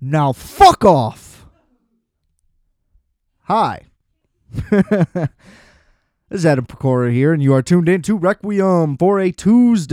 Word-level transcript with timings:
Now 0.00 0.32
fuck 0.32 0.84
off. 0.84 1.46
Hi. 3.42 3.82
this 4.70 5.28
is 6.30 6.46
Adam 6.46 6.64
Pecora 6.64 7.12
here, 7.12 7.34
and 7.34 7.42
you 7.42 7.52
are 7.52 7.60
tuned 7.62 7.88
in 7.88 8.00
to 8.02 8.16
Requiem 8.16 8.96
for 8.96 9.20
a 9.20 9.30
Tuesday. 9.30 9.90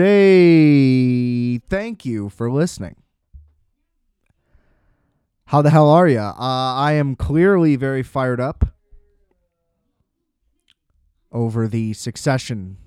Thank 1.57 2.05
you 2.05 2.29
for 2.29 2.49
listening. 2.49 2.95
How 5.47 5.61
the 5.61 5.71
hell 5.71 5.89
are 5.89 6.07
you? 6.07 6.19
Uh, 6.19 6.35
I 6.37 6.93
am 6.93 7.15
clearly 7.15 7.75
very 7.75 8.03
fired 8.03 8.39
up 8.39 8.75
over 11.31 11.67
the 11.67 11.91
Succession 11.93 12.77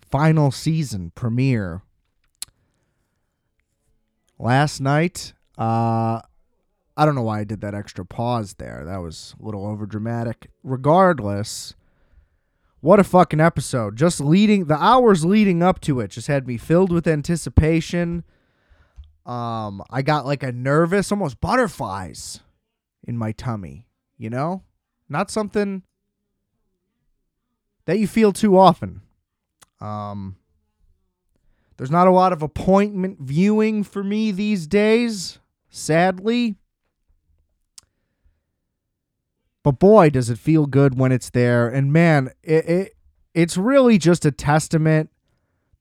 final 0.00 0.50
season 0.50 1.10
premiere. 1.14 1.82
Last 4.38 4.80
night, 4.80 5.32
uh, 5.56 6.20
I 6.98 7.06
don't 7.06 7.14
know 7.14 7.22
why 7.22 7.38
I 7.38 7.44
did 7.44 7.60
that 7.60 7.76
extra 7.76 8.04
pause 8.04 8.54
there. 8.54 8.82
That 8.84 8.96
was 8.96 9.36
a 9.40 9.44
little 9.44 9.64
over 9.64 9.86
dramatic. 9.86 10.50
Regardless, 10.64 11.76
what 12.80 12.98
a 12.98 13.04
fucking 13.04 13.40
episode. 13.40 13.94
Just 13.94 14.20
leading 14.20 14.64
the 14.64 14.74
hours 14.74 15.24
leading 15.24 15.62
up 15.62 15.80
to 15.82 16.00
it 16.00 16.10
just 16.10 16.26
had 16.26 16.48
me 16.48 16.56
filled 16.56 16.90
with 16.90 17.06
anticipation. 17.06 18.24
Um, 19.24 19.80
I 19.90 20.02
got 20.02 20.26
like 20.26 20.42
a 20.42 20.50
nervous, 20.50 21.12
almost 21.12 21.40
butterflies 21.40 22.40
in 23.06 23.16
my 23.16 23.30
tummy, 23.30 23.86
you 24.16 24.28
know? 24.28 24.64
Not 25.08 25.30
something 25.30 25.84
that 27.84 28.00
you 28.00 28.08
feel 28.08 28.32
too 28.32 28.58
often. 28.58 29.02
Um, 29.80 30.34
there's 31.76 31.92
not 31.92 32.08
a 32.08 32.12
lot 32.12 32.32
of 32.32 32.42
appointment 32.42 33.20
viewing 33.20 33.84
for 33.84 34.02
me 34.02 34.32
these 34.32 34.66
days, 34.66 35.38
sadly. 35.68 36.56
But 39.68 39.80
boy, 39.80 40.08
does 40.08 40.30
it 40.30 40.38
feel 40.38 40.64
good 40.64 40.98
when 40.98 41.12
it's 41.12 41.28
there. 41.28 41.68
And 41.68 41.92
man, 41.92 42.30
it, 42.42 42.64
it 42.66 42.96
it's 43.34 43.58
really 43.58 43.98
just 43.98 44.24
a 44.24 44.30
testament 44.30 45.10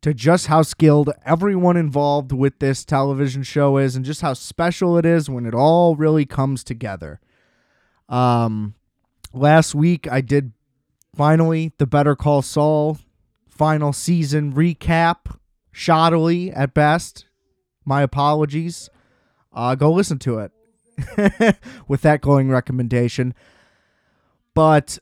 to 0.01 0.13
just 0.13 0.47
how 0.47 0.63
skilled 0.63 1.09
everyone 1.25 1.77
involved 1.77 2.33
with 2.33 2.59
this 2.59 2.83
television 2.83 3.43
show 3.43 3.77
is 3.77 3.95
and 3.95 4.03
just 4.03 4.19
how 4.19 4.33
special 4.33 4.97
it 4.97 5.05
is 5.05 5.29
when 5.29 5.45
it 5.45 5.55
all 5.55 5.95
really 5.95 6.25
comes 6.25 6.65
together. 6.65 7.21
Um 8.09 8.75
last 9.31 9.73
week 9.73 10.05
I 10.11 10.19
did 10.19 10.51
finally 11.15 11.71
the 11.77 11.87
Better 11.87 12.17
Call 12.17 12.41
Saul 12.41 12.97
final 13.47 13.93
season 13.93 14.51
recap, 14.51 15.33
shoddily 15.73 16.51
at 16.53 16.73
best. 16.73 17.25
My 17.85 18.01
apologies. 18.01 18.89
Uh, 19.53 19.75
go 19.75 19.93
listen 19.93 20.19
to 20.19 20.39
it 20.39 20.51
with 21.87 22.01
that 22.01 22.19
glowing 22.19 22.49
recommendation. 22.49 23.33
But 24.57 24.97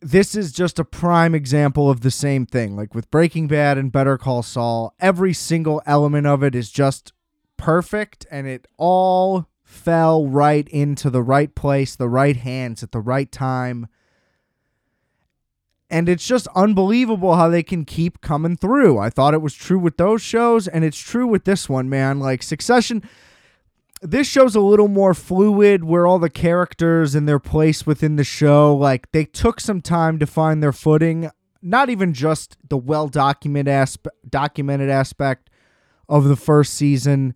this 0.00 0.34
is 0.34 0.50
just 0.50 0.80
a 0.80 0.84
prime 0.84 1.36
example 1.36 1.88
of 1.88 2.00
the 2.00 2.10
same 2.10 2.44
thing. 2.44 2.74
Like 2.74 2.96
with 2.96 3.08
Breaking 3.12 3.46
Bad 3.46 3.78
and 3.78 3.92
Better 3.92 4.18
Call 4.18 4.42
Saul, 4.42 4.92
every 4.98 5.32
single 5.32 5.80
element 5.86 6.26
of 6.26 6.42
it 6.42 6.56
is 6.56 6.72
just 6.72 7.12
perfect 7.56 8.26
and 8.28 8.48
it 8.48 8.66
all 8.76 9.46
fell 9.62 10.26
right 10.26 10.68
into 10.70 11.10
the 11.10 11.22
right 11.22 11.54
place, 11.54 11.94
the 11.94 12.08
right 12.08 12.36
hands 12.36 12.82
at 12.82 12.90
the 12.90 12.98
right 12.98 13.30
time. 13.30 13.86
And 15.88 16.08
it's 16.08 16.26
just 16.26 16.48
unbelievable 16.56 17.36
how 17.36 17.50
they 17.50 17.62
can 17.62 17.84
keep 17.84 18.20
coming 18.20 18.56
through. 18.56 18.98
I 18.98 19.10
thought 19.10 19.32
it 19.32 19.42
was 19.42 19.54
true 19.54 19.78
with 19.78 19.96
those 19.96 20.22
shows, 20.22 20.66
and 20.66 20.84
it's 20.84 20.98
true 20.98 21.28
with 21.28 21.44
this 21.44 21.68
one, 21.68 21.88
man. 21.88 22.18
Like 22.18 22.42
Succession, 22.42 23.08
this 24.02 24.26
show's 24.26 24.54
a 24.54 24.60
little 24.60 24.88
more 24.88 25.14
fluid 25.14 25.84
where 25.84 26.06
all 26.06 26.18
the 26.18 26.30
characters 26.30 27.14
and 27.14 27.28
their 27.28 27.38
place 27.38 27.86
within 27.86 28.16
the 28.16 28.24
show, 28.24 28.74
like 28.74 29.10
they 29.12 29.24
took 29.24 29.60
some 29.60 29.80
time 29.80 30.18
to 30.18 30.26
find 30.26 30.62
their 30.62 30.72
footing. 30.72 31.30
Not 31.62 31.90
even 31.90 32.14
just 32.14 32.56
the 32.66 32.78
well 32.78 33.08
documented 33.08 33.72
aspe- 33.72 34.08
documented 34.28 34.88
aspect 34.88 35.50
of 36.08 36.24
the 36.24 36.36
first 36.36 36.72
season, 36.74 37.34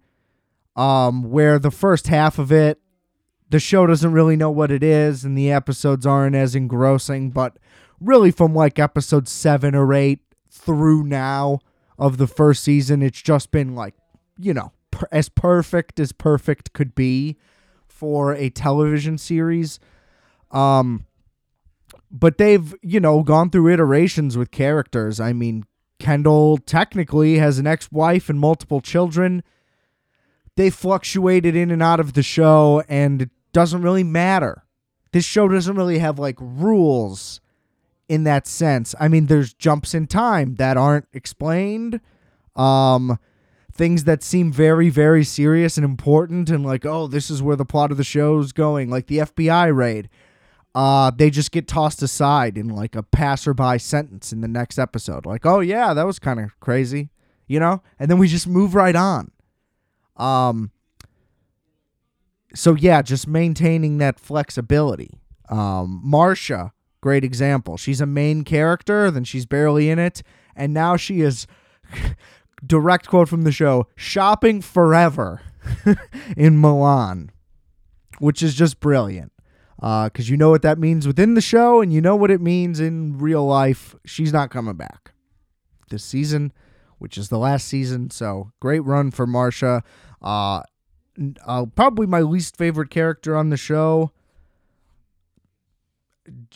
um, 0.75 1.31
where 1.31 1.59
the 1.59 1.71
first 1.71 2.07
half 2.09 2.39
of 2.39 2.51
it, 2.51 2.81
the 3.51 3.61
show 3.61 3.87
doesn't 3.87 4.13
really 4.13 4.37
know 4.37 4.51
what 4.51 4.71
it 4.71 4.83
is, 4.83 5.25
and 5.25 5.37
the 5.37 5.53
episodes 5.53 6.07
aren't 6.07 6.35
as 6.35 6.55
engrossing, 6.55 7.31
but 7.31 7.59
really 8.01 8.31
from 8.31 8.55
like 8.55 8.79
episode 8.79 9.29
seven 9.29 9.75
or 9.75 9.93
eight 9.93 10.21
through 10.51 11.05
now 11.05 11.61
of 11.99 12.17
the 12.17 12.27
first 12.27 12.65
season, 12.65 13.03
it's 13.03 13.21
just 13.21 13.51
been 13.51 13.75
like, 13.75 13.95
you 14.39 14.55
know, 14.55 14.73
per- 14.95 15.09
as 15.11 15.29
perfect 15.29 15.99
as 15.99 16.13
perfect 16.13 16.73
could 16.73 16.95
be 16.95 17.37
for 17.89 18.33
a 18.33 18.49
television 18.49 19.19
series. 19.19 19.81
Um, 20.53 21.07
but 22.11 22.39
they've, 22.39 22.75
you 22.81 23.01
know, 23.01 23.23
gone 23.25 23.51
through 23.51 23.73
iterations 23.73 24.39
with 24.39 24.53
characters. 24.53 25.19
I 25.19 25.33
mean, 25.33 25.65
Kendall 25.99 26.59
technically 26.59 27.39
has 27.39 27.59
an 27.59 27.67
ex 27.67 27.91
wife 27.91 28.29
and 28.29 28.39
multiple 28.39 28.81
children. 28.81 29.43
They 30.57 30.71
fluctuated 30.71 31.57
in 31.57 31.73
and 31.73 31.83
out 31.83 31.99
of 31.99 32.13
the 32.13 32.23
show, 32.23 32.85
and 32.89 33.23
it 33.23 33.31
doesn't 33.53 33.83
really 33.83 34.05
matter. 34.05 34.65
This 35.13 35.25
show 35.25 35.49
doesn't 35.49 35.77
really 35.77 35.99
have 35.99 36.19
like 36.19 36.37
rules 36.41 37.41
in 38.09 38.25
that 38.25 38.47
sense. 38.47 38.95
I 39.01 39.09
mean, 39.09 39.27
there's 39.27 39.55
jumps 39.55 39.95
in 39.95 40.07
time 40.07 40.55
that 40.57 40.77
aren't 40.77 41.09
explained. 41.13 42.01
Um, 42.55 43.19
things 43.75 44.05
that 44.05 44.23
seem 44.23 44.53
very, 44.53 44.89
very 44.89 45.25
serious 45.25 45.77
and 45.77 45.85
important, 45.85 46.49
and 46.49 46.65
like, 46.65 46.87
oh, 46.87 47.07
this 47.07 47.31
is 47.31 47.43
where 47.43 47.57
the 47.57 47.65
plot 47.65 47.91
of 47.91 47.97
the 47.97 48.05
show's 48.05 48.53
going, 48.53 48.91
like 48.91 49.07
the 49.07 49.19
FBI 49.19 49.75
raid. 49.75 50.09
Uh, 50.75 51.11
they 51.11 51.31
just 51.31 51.53
get 51.53 51.69
tossed 51.69 52.03
aside 52.03 52.59
in 52.59 52.69
like 52.69 52.97
a 52.97 53.03
passerby 53.03 53.79
sentence 53.79 54.33
in 54.33 54.41
the 54.41 54.49
next 54.49 54.79
episode. 54.79 55.25
Like, 55.27 55.47
oh 55.47 55.61
yeah, 55.61 55.95
that 55.95 56.07
was 56.07 56.19
kind 56.19 56.41
of 56.41 56.59
crazy, 56.59 57.11
you 57.47 57.61
know? 57.61 57.83
And 57.99 58.11
then 58.11 58.19
we 58.19 58.27
just 58.27 58.49
move 58.49 58.75
right 58.75 58.97
on. 58.97 59.31
Um, 60.17 60.73
so 62.55 62.75
yeah, 62.75 63.03
just 63.03 63.29
maintaining 63.29 63.99
that 63.99 64.19
flexibility. 64.19 65.21
Um, 65.49 66.01
Marcia 66.03 66.73
great 67.05 67.23
example. 67.23 67.77
She's 67.77 68.01
a 68.01 68.07
main 68.07 68.45
character, 68.45 69.11
then 69.11 69.25
she's 69.25 69.45
barely 69.45 69.91
in 69.91 69.99
it, 69.99 70.23
and 70.57 70.73
now 70.73 70.97
she 70.97 71.21
is 71.21 71.47
direct 72.65 73.09
quote 73.09 73.29
from 73.29 73.43
the 73.43 73.53
show, 73.53 73.87
shopping 73.97 74.61
forever 74.61 75.41
in 76.37 76.61
Milan, 76.61 77.31
which 78.19 78.43
is 78.43 78.55
just 78.55 78.81
brilliant. 78.81 79.33
Because 79.77 80.29
uh, 80.29 80.31
you 80.31 80.37
know 80.37 80.51
what 80.51 80.63
that 80.63 80.79
means 80.79 81.07
within 81.07 81.35
the 81.35 81.41
show, 81.41 81.81
and 81.81 81.93
you 81.93 82.01
know 82.01 82.17
what 82.17 82.31
it 82.31 82.41
means 82.41 82.81
in 82.81 83.19
real 83.19 83.45
life. 83.45 83.95
She's 84.07 84.33
not 84.33 84.51
coming 84.51 84.77
back 84.77 85.13
this 85.91 86.05
season, 86.05 86.53
which 86.99 87.19
is 87.19 87.29
the 87.29 87.39
last 87.39 87.69
season. 87.69 88.11
So 88.11 88.53
great 88.61 88.81
run 88.81 89.11
for 89.11 89.27
Marcia. 89.27 89.83
Uh, 90.23 90.63
uh, 91.45 91.67
probably 91.75 92.07
my 92.07 92.21
least 92.21 92.57
favorite 92.57 92.91
character 92.91 93.37
on 93.37 93.51
the 93.51 93.57
show 93.57 94.13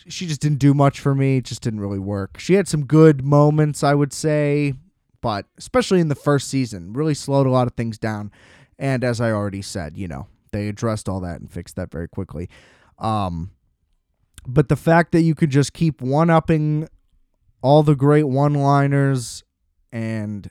she 0.06 0.26
just 0.26 0.40
didn't 0.40 0.58
do 0.58 0.74
much 0.74 1.00
for 1.00 1.14
me. 1.14 1.38
It 1.38 1.44
just 1.44 1.62
didn't 1.62 1.80
really 1.80 1.98
work. 1.98 2.38
She 2.38 2.54
had 2.54 2.68
some 2.68 2.86
good 2.86 3.24
moments, 3.24 3.82
I 3.82 3.94
would 3.94 4.12
say, 4.12 4.74
but 5.20 5.46
especially 5.56 6.00
in 6.00 6.08
the 6.08 6.14
first 6.14 6.48
season, 6.48 6.92
really 6.92 7.14
slowed 7.14 7.46
a 7.46 7.50
lot 7.50 7.66
of 7.66 7.74
things 7.74 7.98
down. 7.98 8.30
And 8.78 9.02
as 9.02 9.20
I 9.20 9.32
already 9.32 9.62
said, 9.62 9.96
you 9.96 10.08
know, 10.08 10.26
they 10.52 10.68
addressed 10.68 11.08
all 11.08 11.20
that 11.20 11.40
and 11.40 11.50
fixed 11.50 11.76
that 11.76 11.90
very 11.90 12.08
quickly. 12.08 12.48
Um, 12.98 13.50
but 14.46 14.68
the 14.68 14.76
fact 14.76 15.12
that 15.12 15.22
you 15.22 15.34
could 15.34 15.50
just 15.50 15.72
keep 15.72 16.00
one 16.00 16.30
upping 16.30 16.88
all 17.62 17.82
the 17.82 17.96
great 17.96 18.24
one 18.28 18.54
liners 18.54 19.42
and 19.92 20.50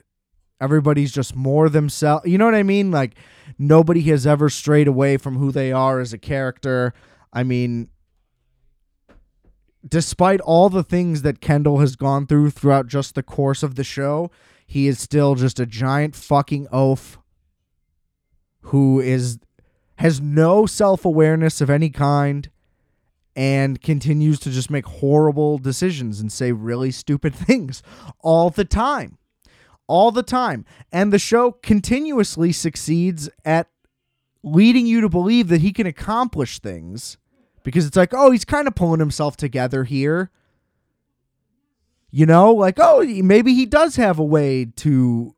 everybody's 0.60 1.12
just 1.12 1.34
more 1.34 1.68
themselves, 1.68 2.26
you 2.26 2.38
know 2.38 2.44
what 2.44 2.54
I 2.54 2.62
mean? 2.62 2.90
Like 2.90 3.14
nobody 3.58 4.02
has 4.02 4.26
ever 4.26 4.50
strayed 4.50 4.88
away 4.88 5.16
from 5.16 5.38
who 5.38 5.50
they 5.50 5.72
are 5.72 6.00
as 6.00 6.12
a 6.12 6.18
character. 6.18 6.92
I 7.32 7.42
mean, 7.42 7.88
despite 9.86 10.40
all 10.40 10.68
the 10.68 10.82
things 10.82 11.22
that 11.22 11.40
Kendall 11.40 11.78
has 11.78 11.96
gone 11.96 12.26
through 12.26 12.50
throughout 12.50 12.86
just 12.86 13.14
the 13.14 13.22
course 13.22 13.62
of 13.62 13.74
the 13.74 13.84
show, 13.84 14.30
he 14.70 14.86
is 14.86 15.00
still 15.00 15.34
just 15.34 15.58
a 15.58 15.64
giant 15.64 16.14
fucking 16.14 16.68
oaf 16.70 17.18
who 18.64 19.00
is 19.00 19.38
has 19.96 20.20
no 20.20 20.66
self-awareness 20.66 21.62
of 21.62 21.70
any 21.70 21.88
kind 21.88 22.50
and 23.34 23.80
continues 23.80 24.38
to 24.38 24.50
just 24.50 24.70
make 24.70 24.84
horrible 24.84 25.56
decisions 25.56 26.20
and 26.20 26.30
say 26.30 26.52
really 26.52 26.90
stupid 26.90 27.34
things 27.34 27.82
all 28.20 28.50
the 28.50 28.64
time. 28.64 29.16
All 29.86 30.10
the 30.10 30.22
time. 30.22 30.66
And 30.92 31.14
the 31.14 31.18
show 31.18 31.52
continuously 31.52 32.52
succeeds 32.52 33.30
at 33.46 33.68
leading 34.42 34.86
you 34.86 35.00
to 35.00 35.08
believe 35.08 35.48
that 35.48 35.62
he 35.62 35.72
can 35.72 35.86
accomplish 35.86 36.58
things 36.58 37.16
because 37.64 37.86
it's 37.86 37.96
like, 37.96 38.12
oh, 38.12 38.30
he's 38.30 38.44
kind 38.44 38.68
of 38.68 38.74
pulling 38.74 39.00
himself 39.00 39.36
together 39.36 39.84
here. 39.84 40.30
You 42.10 42.26
know, 42.26 42.52
like, 42.52 42.78
oh, 42.78 43.04
maybe 43.04 43.54
he 43.54 43.66
does 43.66 43.96
have 43.96 44.18
a 44.18 44.24
way 44.24 44.64
to 44.76 45.34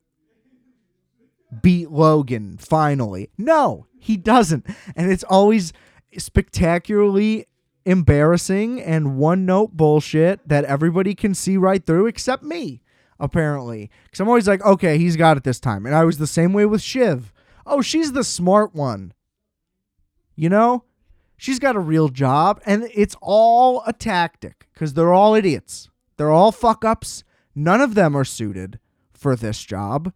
beat 1.61 1.91
Logan 1.91 2.57
finally. 2.57 3.29
No, 3.37 3.87
he 3.99 4.15
doesn't. 4.15 4.65
And 4.95 5.11
it's 5.11 5.25
always 5.25 5.73
spectacularly 6.17 7.47
embarrassing 7.85 8.81
and 8.81 9.17
one 9.17 9.45
note 9.45 9.71
bullshit 9.75 10.47
that 10.47 10.65
everybody 10.65 11.13
can 11.13 11.33
see 11.33 11.57
right 11.57 11.85
through 11.85 12.07
except 12.07 12.43
me, 12.43 12.81
apparently. 13.19 13.89
Because 14.05 14.21
I'm 14.21 14.29
always 14.29 14.47
like, 14.47 14.63
okay, 14.63 14.97
he's 14.97 15.17
got 15.17 15.35
it 15.35 15.43
this 15.43 15.59
time. 15.59 15.85
And 15.85 15.93
I 15.93 16.05
was 16.05 16.19
the 16.19 16.27
same 16.27 16.53
way 16.53 16.65
with 16.65 16.81
Shiv. 16.81 17.33
Oh, 17.65 17.81
she's 17.81 18.13
the 18.13 18.23
smart 18.23 18.73
one. 18.73 19.13
You 20.35 20.49
know? 20.49 20.85
She's 21.35 21.59
got 21.59 21.75
a 21.75 21.79
real 21.79 22.09
job, 22.09 22.61
and 22.67 22.87
it's 22.93 23.15
all 23.19 23.81
a 23.87 23.93
tactic 23.93 24.67
because 24.73 24.93
they're 24.93 25.11
all 25.11 25.33
idiots. 25.33 25.89
They're 26.21 26.29
all 26.29 26.51
fuck 26.51 26.85
ups. 26.85 27.23
None 27.55 27.81
of 27.81 27.95
them 27.95 28.15
are 28.15 28.23
suited 28.23 28.77
for 29.11 29.35
this 29.35 29.63
job. 29.63 30.13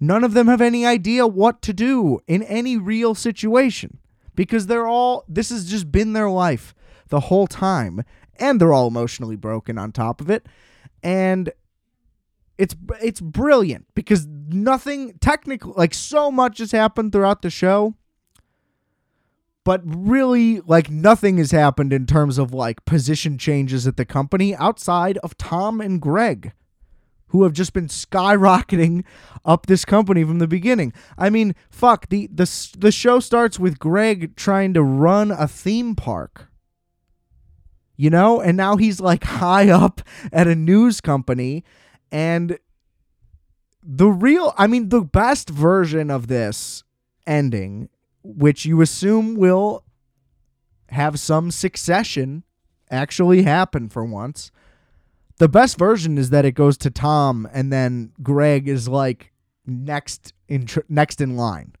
None 0.00 0.24
of 0.24 0.34
them 0.34 0.48
have 0.48 0.60
any 0.60 0.84
idea 0.84 1.24
what 1.24 1.62
to 1.62 1.72
do 1.72 2.18
in 2.26 2.42
any 2.42 2.76
real 2.76 3.14
situation 3.14 3.98
because 4.34 4.66
they're 4.66 4.88
all, 4.88 5.24
this 5.28 5.50
has 5.50 5.70
just 5.70 5.92
been 5.92 6.14
their 6.14 6.28
life 6.28 6.74
the 7.10 7.20
whole 7.20 7.46
time. 7.46 8.02
And 8.40 8.60
they're 8.60 8.72
all 8.72 8.88
emotionally 8.88 9.36
broken 9.36 9.78
on 9.78 9.92
top 9.92 10.20
of 10.20 10.30
it. 10.30 10.48
And 11.00 11.52
it's 12.58 12.74
it's 13.00 13.20
brilliant 13.20 13.86
because 13.94 14.26
nothing 14.26 15.16
technically 15.20 15.74
like 15.76 15.94
so 15.94 16.32
much 16.32 16.58
has 16.58 16.72
happened 16.72 17.12
throughout 17.12 17.42
the 17.42 17.50
show 17.50 17.94
but 19.66 19.82
really 19.84 20.60
like 20.60 20.88
nothing 20.88 21.38
has 21.38 21.50
happened 21.50 21.92
in 21.92 22.06
terms 22.06 22.38
of 22.38 22.54
like 22.54 22.84
position 22.84 23.36
changes 23.36 23.84
at 23.84 23.96
the 23.96 24.04
company 24.04 24.54
outside 24.54 25.18
of 25.24 25.36
Tom 25.36 25.80
and 25.80 26.00
Greg 26.00 26.52
who 27.30 27.42
have 27.42 27.52
just 27.52 27.72
been 27.72 27.88
skyrocketing 27.88 29.04
up 29.44 29.66
this 29.66 29.84
company 29.84 30.22
from 30.22 30.38
the 30.38 30.46
beginning. 30.46 30.92
I 31.18 31.30
mean, 31.30 31.56
fuck, 31.68 32.08
the 32.10 32.28
the 32.28 32.48
the 32.78 32.92
show 32.92 33.18
starts 33.18 33.58
with 33.58 33.80
Greg 33.80 34.36
trying 34.36 34.72
to 34.74 34.84
run 34.84 35.32
a 35.32 35.48
theme 35.48 35.96
park. 35.96 36.46
You 37.96 38.10
know, 38.10 38.40
and 38.40 38.56
now 38.56 38.76
he's 38.76 39.00
like 39.00 39.24
high 39.42 39.68
up 39.68 40.00
at 40.32 40.46
a 40.46 40.54
news 40.54 41.00
company 41.00 41.64
and 42.12 42.56
the 43.82 44.06
real 44.06 44.54
I 44.56 44.68
mean 44.68 44.90
the 44.90 45.02
best 45.02 45.50
version 45.50 46.08
of 46.08 46.28
this 46.28 46.84
ending 47.26 47.88
which 48.34 48.64
you 48.64 48.80
assume 48.80 49.34
will 49.36 49.84
have 50.90 51.18
some 51.18 51.50
succession 51.50 52.44
actually 52.90 53.42
happen 53.42 53.88
for 53.88 54.04
once. 54.04 54.50
The 55.38 55.48
best 55.48 55.78
version 55.78 56.16
is 56.16 56.30
that 56.30 56.44
it 56.44 56.52
goes 56.52 56.78
to 56.78 56.90
Tom 56.90 57.48
and 57.52 57.72
then 57.72 58.12
Greg 58.22 58.68
is 58.68 58.88
like 58.88 59.32
next 59.66 60.32
in 60.48 60.66
tr- 60.66 60.80
next 60.88 61.20
in 61.20 61.36
line. 61.36 61.74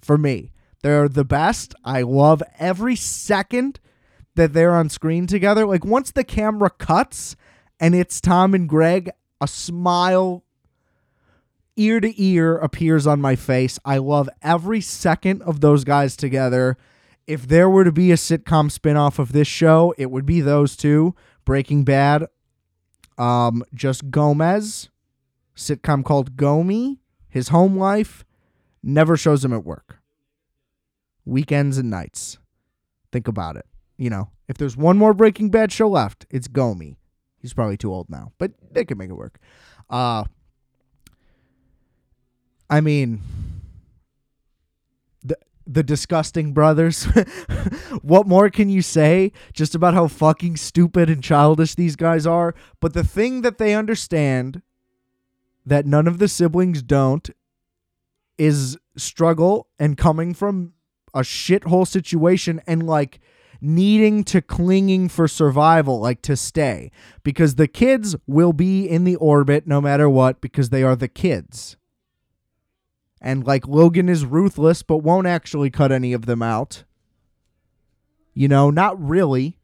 For 0.00 0.16
me, 0.16 0.52
they're 0.82 1.08
the 1.08 1.24
best. 1.24 1.74
I 1.84 2.02
love 2.02 2.42
every 2.58 2.94
second 2.94 3.80
that 4.36 4.52
they're 4.52 4.76
on 4.76 4.88
screen 4.88 5.26
together. 5.26 5.66
Like 5.66 5.84
once 5.84 6.12
the 6.12 6.24
camera 6.24 6.70
cuts 6.70 7.34
and 7.80 7.94
it's 7.94 8.20
Tom 8.20 8.54
and 8.54 8.68
Greg, 8.68 9.10
a 9.40 9.48
smile 9.48 10.44
ear 11.78 12.00
to 12.00 12.22
ear 12.22 12.56
appears 12.56 13.06
on 13.06 13.20
my 13.20 13.36
face. 13.36 13.78
I 13.84 13.98
love 13.98 14.28
every 14.42 14.80
second 14.80 15.42
of 15.42 15.60
those 15.60 15.84
guys 15.84 16.16
together. 16.16 16.76
If 17.26 17.46
there 17.46 17.68
were 17.68 17.84
to 17.84 17.92
be 17.92 18.10
a 18.10 18.16
sitcom 18.16 18.70
spinoff 18.70 19.18
of 19.18 19.32
this 19.32 19.48
show, 19.48 19.94
it 19.98 20.10
would 20.10 20.26
be 20.26 20.40
those 20.40 20.76
two 20.76 21.14
Breaking 21.44 21.84
Bad, 21.84 22.26
um, 23.16 23.64
just 23.74 24.10
Gomez, 24.10 24.90
sitcom 25.56 26.04
called 26.04 26.36
Gomi, 26.36 26.98
his 27.28 27.48
home 27.48 27.78
life, 27.78 28.24
never 28.82 29.16
shows 29.16 29.44
him 29.44 29.52
at 29.52 29.64
work. 29.64 29.98
Weekends 31.24 31.78
and 31.78 31.90
nights. 31.90 32.38
Think 33.12 33.28
about 33.28 33.56
it. 33.56 33.66
You 33.96 34.10
know, 34.10 34.30
if 34.48 34.56
there's 34.56 34.76
one 34.76 34.96
more 34.96 35.12
Breaking 35.14 35.50
Bad 35.50 35.72
show 35.72 35.88
left, 35.88 36.26
it's 36.30 36.48
Gomi. 36.48 36.96
He's 37.38 37.54
probably 37.54 37.76
too 37.76 37.92
old 37.92 38.08
now, 38.10 38.32
but 38.38 38.52
they 38.72 38.84
can 38.84 38.98
make 38.98 39.10
it 39.10 39.14
work. 39.14 39.38
Uh, 39.90 40.24
I 42.70 42.80
mean, 42.80 43.22
the 45.22 45.36
the 45.66 45.82
disgusting 45.82 46.52
brothers. 46.52 47.04
what 48.02 48.26
more 48.26 48.50
can 48.50 48.68
you 48.68 48.82
say 48.82 49.32
just 49.52 49.74
about 49.74 49.94
how 49.94 50.08
fucking 50.08 50.56
stupid 50.56 51.10
and 51.10 51.22
childish 51.22 51.74
these 51.74 51.96
guys 51.96 52.26
are? 52.26 52.54
But 52.80 52.94
the 52.94 53.04
thing 53.04 53.42
that 53.42 53.58
they 53.58 53.74
understand 53.74 54.62
that 55.66 55.86
none 55.86 56.06
of 56.06 56.18
the 56.18 56.28
siblings 56.28 56.82
don't 56.82 57.28
is 58.38 58.78
struggle 58.96 59.68
and 59.78 59.96
coming 59.96 60.32
from 60.32 60.72
a 61.12 61.20
shithole 61.20 61.86
situation 61.86 62.60
and 62.66 62.86
like 62.86 63.20
needing 63.60 64.22
to 64.24 64.40
clinging 64.40 65.08
for 65.08 65.26
survival, 65.26 66.00
like 66.00 66.22
to 66.22 66.36
stay, 66.36 66.90
because 67.22 67.56
the 67.56 67.66
kids 67.66 68.14
will 68.26 68.52
be 68.52 68.88
in 68.88 69.04
the 69.04 69.16
orbit 69.16 69.66
no 69.66 69.80
matter 69.80 70.08
what, 70.08 70.40
because 70.40 70.70
they 70.70 70.82
are 70.82 70.94
the 70.94 71.08
kids. 71.08 71.76
And 73.20 73.46
like 73.46 73.66
Logan 73.66 74.08
is 74.08 74.24
ruthless, 74.24 74.82
but 74.82 74.98
won't 74.98 75.26
actually 75.26 75.70
cut 75.70 75.92
any 75.92 76.12
of 76.12 76.26
them 76.26 76.42
out. 76.42 76.84
You 78.34 78.48
know, 78.48 78.70
not 78.70 79.00
really. 79.00 79.58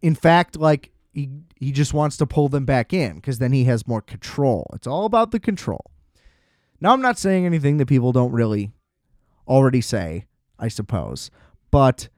In 0.00 0.14
fact, 0.14 0.56
like 0.56 0.90
he 1.12 1.28
he 1.56 1.72
just 1.72 1.94
wants 1.94 2.16
to 2.16 2.26
pull 2.26 2.48
them 2.48 2.64
back 2.64 2.92
in 2.92 3.16
because 3.16 3.38
then 3.38 3.52
he 3.52 3.64
has 3.64 3.86
more 3.86 4.00
control. 4.00 4.70
It's 4.74 4.86
all 4.86 5.04
about 5.04 5.30
the 5.30 5.40
control. 5.40 5.90
Now 6.80 6.92
I'm 6.92 7.02
not 7.02 7.18
saying 7.18 7.46
anything 7.46 7.76
that 7.76 7.86
people 7.86 8.12
don't 8.12 8.32
really 8.32 8.72
already 9.46 9.80
say, 9.80 10.26
I 10.58 10.68
suppose. 10.68 11.30
But 11.70 12.08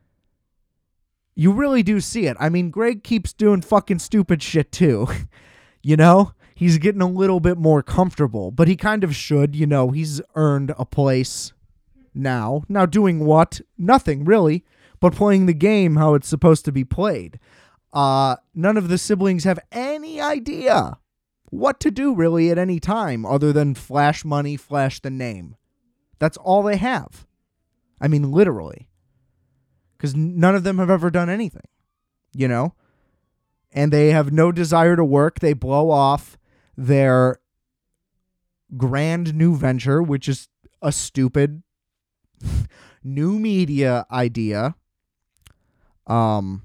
you 1.35 1.53
really 1.53 1.83
do 1.83 2.01
see 2.01 2.27
it. 2.27 2.37
I 2.39 2.49
mean, 2.49 2.71
Greg 2.71 3.03
keeps 3.03 3.33
doing 3.33 3.61
fucking 3.61 3.99
stupid 3.99 4.43
shit 4.43 4.71
too. 4.71 5.09
you 5.83 5.97
know? 5.97 6.33
He's 6.55 6.79
getting 6.79 7.03
a 7.03 7.09
little 7.09 7.41
bit 7.41 7.59
more 7.59 7.83
comfortable, 7.83 8.51
but 8.51 8.69
he 8.69 8.77
kind 8.77 9.05
of 9.05 9.15
should. 9.15 9.55
You 9.55 9.67
know, 9.67 9.91
he's 9.91 10.21
earned 10.35 10.75
a 10.79 10.85
place 10.85 11.53
now. 12.15 12.63
Now, 12.69 12.87
doing 12.87 13.25
what? 13.25 13.61
Nothing 13.77 14.25
really, 14.25 14.65
but 15.01 15.15
playing 15.15 15.47
the 15.47 15.55
game 15.55 15.97
how 15.97 16.15
it's 16.15 16.29
supposed 16.29 16.65
to 16.65 16.73
be 16.73 16.85
played. 16.85 17.39
Uh, 17.93 18.37
none 18.55 18.77
of 18.77 18.89
the 18.89 18.99
siblings 18.99 19.45
have 19.45 19.61
any 19.71 20.21
idea 20.21 20.99
what 21.51 21.79
to 21.81 21.91
do 21.91 22.15
really 22.15 22.51
at 22.51 22.59
any 22.59 22.81
time 22.81 23.25
other 23.25 23.53
than 23.53 23.75
flash 23.75 24.25
money, 24.25 24.57
flash 24.57 25.01
the 25.01 25.11
name. 25.11 25.57
That's 26.19 26.37
all 26.37 26.63
they 26.63 26.77
have. 26.77 27.27
I 28.01 28.09
mean, 28.09 28.33
literally. 28.33 28.89
Because 29.97 30.15
none 30.17 30.55
of 30.55 30.65
them 30.65 30.79
have 30.79 30.91
ever 30.91 31.11
done 31.11 31.31
anything, 31.31 31.69
you 32.35 32.49
know? 32.49 32.75
And 33.73 33.93
they 33.93 34.11
have 34.11 34.33
no 34.33 34.53
desire 34.53 34.97
to 34.97 35.05
work. 35.05 35.41
They 35.41 35.53
blow 35.53 35.91
off 35.91 36.37
their 36.77 37.41
grand 38.77 39.35
new 39.35 39.57
venture, 39.57 40.03
which 40.03 40.29
is 40.29 40.49
a 40.83 40.93
stupid 40.93 41.63
new 43.05 43.39
media 43.39 44.07
idea. 44.11 44.75
Um, 46.07 46.63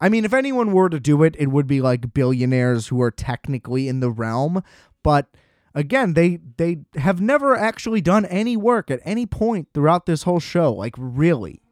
I 0.00 0.08
mean, 0.08 0.24
if 0.24 0.32
anyone 0.32 0.72
were 0.72 0.88
to 0.88 0.98
do 0.98 1.22
it, 1.22 1.36
it 1.38 1.48
would 1.48 1.66
be 1.66 1.80
like 1.80 2.14
billionaires 2.14 2.88
who 2.88 3.00
are 3.02 3.10
technically 3.10 3.86
in 3.88 4.00
the 4.00 4.10
realm, 4.10 4.62
but 5.02 5.28
again, 5.74 6.14
they 6.14 6.38
they 6.56 6.78
have 6.96 7.20
never 7.20 7.56
actually 7.56 8.00
done 8.00 8.24
any 8.26 8.56
work 8.56 8.90
at 8.90 9.00
any 9.04 9.26
point 9.26 9.68
throughout 9.74 10.06
this 10.06 10.24
whole 10.24 10.40
show, 10.40 10.72
like 10.72 10.94
really. 10.96 11.62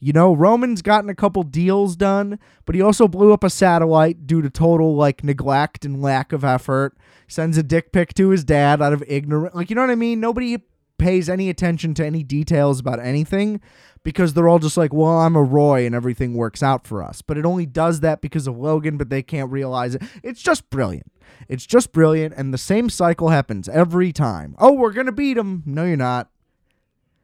You 0.00 0.14
know, 0.14 0.34
Roman's 0.34 0.80
gotten 0.80 1.10
a 1.10 1.14
couple 1.14 1.42
deals 1.42 1.94
done, 1.94 2.38
but 2.64 2.74
he 2.74 2.80
also 2.80 3.06
blew 3.06 3.32
up 3.32 3.44
a 3.44 3.50
satellite 3.50 4.26
due 4.26 4.40
to 4.40 4.48
total 4.48 4.96
like 4.96 5.22
neglect 5.22 5.84
and 5.84 6.00
lack 6.00 6.32
of 6.32 6.42
effort. 6.42 6.96
Sends 7.28 7.58
a 7.58 7.62
dick 7.62 7.92
pic 7.92 8.14
to 8.14 8.30
his 8.30 8.42
dad 8.42 8.80
out 8.80 8.94
of 8.94 9.04
ignorance. 9.06 9.54
Like, 9.54 9.68
you 9.68 9.76
know 9.76 9.82
what 9.82 9.90
I 9.90 9.96
mean? 9.96 10.18
Nobody 10.18 10.58
pays 10.98 11.28
any 11.28 11.50
attention 11.50 11.94
to 11.94 12.04
any 12.04 12.22
details 12.22 12.80
about 12.80 13.00
anything 13.00 13.60
because 14.02 14.32
they're 14.32 14.48
all 14.48 14.58
just 14.58 14.76
like, 14.76 14.92
well, 14.92 15.20
I'm 15.20 15.36
a 15.36 15.42
Roy 15.42 15.84
and 15.84 15.94
everything 15.94 16.34
works 16.34 16.62
out 16.62 16.86
for 16.86 17.02
us. 17.02 17.22
But 17.22 17.36
it 17.36 17.44
only 17.44 17.66
does 17.66 18.00
that 18.00 18.20
because 18.20 18.46
of 18.46 18.56
Logan, 18.56 18.96
but 18.96 19.10
they 19.10 19.22
can't 19.22 19.50
realize 19.50 19.94
it. 19.94 20.02
It's 20.22 20.42
just 20.42 20.70
brilliant. 20.70 21.12
It's 21.48 21.66
just 21.66 21.92
brilliant. 21.92 22.34
And 22.36 22.54
the 22.54 22.58
same 22.58 22.88
cycle 22.88 23.28
happens 23.28 23.68
every 23.68 24.12
time. 24.12 24.54
Oh, 24.58 24.72
we're 24.72 24.92
going 24.92 25.06
to 25.06 25.12
beat 25.12 25.36
him. 25.36 25.62
No, 25.66 25.84
you're 25.84 25.96
not. 25.96 26.30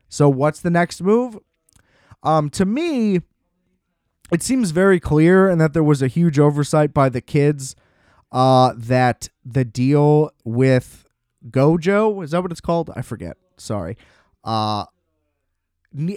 So, 0.09 0.29
what's 0.29 0.61
the 0.61 0.71
next 0.71 1.03
move? 1.03 1.39
Um, 2.27 2.51
to 2.51 2.65
me, 2.65 3.21
it 4.33 4.43
seems 4.43 4.73
very 4.73 4.99
clear 4.99 5.49
and 5.49 5.61
that 5.61 5.73
there 5.73 5.85
was 5.85 6.03
a 6.03 6.09
huge 6.09 6.39
oversight 6.39 6.93
by 6.93 7.09
the 7.09 7.21
kids 7.21 7.77
uh, 8.33 8.75
that 8.77 9.29
the 9.45 9.65
deal 9.65 10.33
with 10.45 11.07
Gojo, 11.49 12.25
is 12.25 12.33
that 12.33 12.43
what 12.43 12.51
it's 12.51 12.61
called? 12.61 12.91
I 12.97 13.03
forget. 13.03 13.37
Sorry. 13.57 13.97
Uh, 14.43 14.87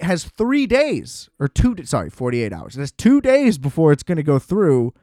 has 0.02 0.24
three 0.26 0.66
days 0.66 1.30
or 1.40 1.48
two, 1.48 1.76
sorry, 1.86 2.10
48 2.10 2.52
hours. 2.52 2.76
It 2.76 2.80
has 2.80 2.92
two 2.92 3.22
days 3.22 3.60
before 3.60 3.92
it's 3.92 4.04
going 4.04 4.18
to 4.18 4.24
go 4.24 4.40
through. 4.40 4.94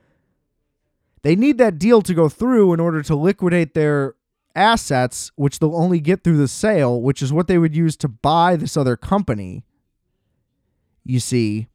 They 1.22 1.36
need 1.36 1.58
that 1.58 1.78
deal 1.78 2.02
to 2.02 2.14
go 2.14 2.28
through 2.28 2.72
in 2.72 2.80
order 2.80 3.02
to 3.02 3.14
liquidate 3.14 3.74
their 3.74 4.16
assets, 4.56 5.30
which 5.36 5.60
they'll 5.60 5.76
only 5.76 6.00
get 6.00 6.24
through 6.24 6.38
the 6.38 6.48
sale, 6.48 7.00
which 7.00 7.22
is 7.22 7.32
what 7.32 7.46
they 7.46 7.58
would 7.58 7.76
use 7.76 7.96
to 7.98 8.08
buy 8.08 8.56
this 8.56 8.76
other 8.76 8.96
company. 8.96 9.64
You 11.06 11.20
see. 11.20 11.68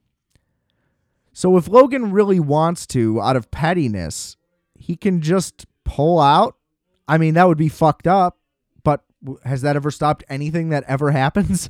So 1.32 1.56
if 1.56 1.70
Logan 1.70 2.12
really 2.12 2.40
wants 2.40 2.86
to, 2.88 3.22
out 3.22 3.38
of 3.38 3.50
pettiness, 3.50 4.36
he 4.78 4.98
can 4.98 5.22
just 5.22 5.66
pull 5.86 6.20
out. 6.20 6.58
I 7.08 7.18
mean, 7.18 7.36
that 7.36 7.48
would 7.48 7.58
be 7.58 7.70
fucked 7.70 8.08
up, 8.08 8.38
but 8.84 9.04
has 9.46 9.62
that 9.62 9.78
ever 9.78 9.90
stopped 9.90 10.24
anything 10.28 10.70
that 10.70 10.84
ever 10.88 11.12
happens 11.12 11.70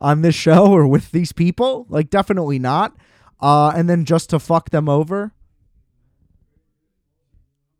on 0.00 0.22
this 0.22 0.36
show 0.36 0.66
or 0.68 0.86
with 0.86 1.10
these 1.10 1.32
people? 1.32 1.86
Like, 1.88 2.08
definitely 2.08 2.60
not. 2.60 2.96
Uh, 3.40 3.72
and 3.74 3.90
then 3.90 4.04
just 4.04 4.30
to 4.30 4.38
fuck 4.38 4.70
them 4.70 4.88
over. 4.88 5.32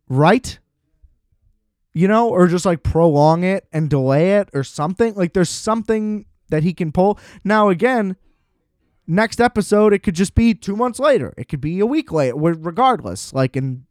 Right? 0.09 0.59
You 1.93 2.07
know, 2.07 2.29
or 2.29 2.47
just 2.47 2.65
like 2.65 2.83
prolong 2.83 3.43
it 3.43 3.67
and 3.71 3.89
delay 3.89 4.35
it 4.35 4.49
or 4.53 4.63
something. 4.63 5.15
Like, 5.15 5.33
there's 5.33 5.49
something 5.49 6.25
that 6.49 6.63
he 6.63 6.73
can 6.73 6.91
pull. 6.91 7.17
Now, 7.43 7.69
again, 7.69 8.17
next 9.07 9.39
episode, 9.39 9.93
it 9.93 9.99
could 9.99 10.15
just 10.15 10.35
be 10.35 10.53
two 10.53 10.75
months 10.75 10.99
later. 10.99 11.33
It 11.37 11.47
could 11.47 11.61
be 11.61 11.79
a 11.79 11.85
week 11.85 12.11
later, 12.11 12.35
regardless. 12.35 13.33
Like, 13.33 13.55
and 13.55 13.83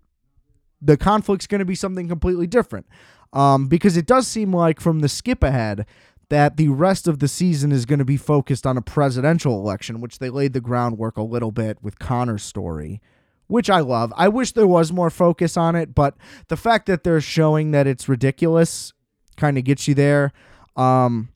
the 0.80 0.96
conflict's 0.96 1.46
going 1.46 1.60
to 1.60 1.64
be 1.64 1.74
something 1.74 2.08
completely 2.08 2.46
different. 2.46 2.86
Um, 3.32 3.66
because 3.66 3.96
it 3.96 4.06
does 4.06 4.26
seem 4.26 4.54
like 4.54 4.80
from 4.80 5.00
the 5.00 5.08
skip 5.08 5.42
ahead 5.42 5.86
that 6.28 6.56
the 6.56 6.68
rest 6.68 7.06
of 7.06 7.18
the 7.18 7.28
season 7.28 7.72
is 7.72 7.84
going 7.84 7.98
to 7.98 8.04
be 8.04 8.16
focused 8.16 8.66
on 8.66 8.76
a 8.76 8.82
presidential 8.82 9.60
election, 9.60 10.00
which 10.00 10.18
they 10.18 10.30
laid 10.30 10.52
the 10.52 10.60
groundwork 10.60 11.16
a 11.16 11.22
little 11.22 11.52
bit 11.52 11.78
with 11.82 11.98
Connor's 11.98 12.42
story, 12.42 13.00
which 13.46 13.70
I 13.70 13.80
love. 13.80 14.12
I 14.16 14.28
wish 14.28 14.52
there 14.52 14.66
was 14.66 14.92
more 14.92 15.10
focus 15.10 15.56
on 15.56 15.76
it, 15.76 15.94
but 15.94 16.16
the 16.48 16.56
fact 16.56 16.86
that 16.86 17.04
they're 17.04 17.20
showing 17.20 17.70
that 17.72 17.86
it's 17.86 18.08
ridiculous 18.08 18.92
kind 19.36 19.58
of 19.58 19.64
gets 19.64 19.86
you 19.86 19.94
there. 19.94 20.32
Um, 20.76 21.28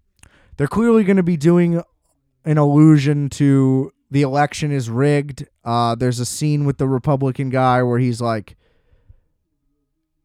they're 0.57 0.67
clearly 0.67 1.05
going 1.05 1.17
to 1.17 1.23
be 1.23 1.37
doing 1.37 1.83
an 2.45 2.59
allusion 2.59 3.29
to 3.31 3.93
the 4.11 4.23
election 4.23 4.73
is 4.73 4.91
rigged. 4.91 5.47
Uh, 5.65 5.95
there's 5.95 6.21
a 6.21 6.27
scene 6.27 6.65
with 6.65 6.79
the 6.79 6.89
Republican 6.89 7.51
guy 7.51 7.83
where 7.83 7.99
he's 7.99 8.21
like, 8.21 8.57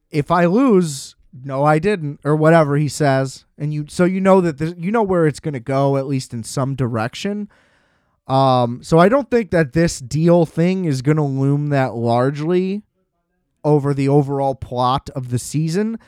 if 0.10 0.31
I 0.31 0.45
lose, 0.45 1.15
no, 1.34 1.63
I 1.63 1.79
didn't, 1.79 2.19
or 2.24 2.36
whatever 2.36 2.77
he 2.77 2.88
says, 2.88 3.45
and 3.57 3.74
you 3.74 3.86
so 3.89 4.05
you 4.05 4.22
know 4.22 4.41
that 4.41 4.77
you 4.79 4.91
know 4.91 5.03
where 5.03 5.27
it's 5.27 5.39
going 5.39 5.53
to 5.53 5.60
go 5.60 5.98
at 5.98 6.07
least 6.07 6.34
in 6.34 6.43
some 6.43 6.75
direction. 6.75 7.50
Um, 8.27 8.81
so 8.81 8.98
I 8.98 9.10
don't 9.10 9.29
think 9.29 9.51
that 9.51 9.74
this 9.74 10.00
deal 10.00 10.45
thing 10.45 10.86
is 10.86 11.01
going 11.01 11.17
to 11.17 11.24
loom 11.24 11.67
that 11.67 11.93
largely 11.93 12.81
over 13.63 13.93
the 13.93 14.10
overall 14.10 14.55
plot 14.55 15.10
of 15.12 15.29
the 15.29 15.38
season. 15.38 16.00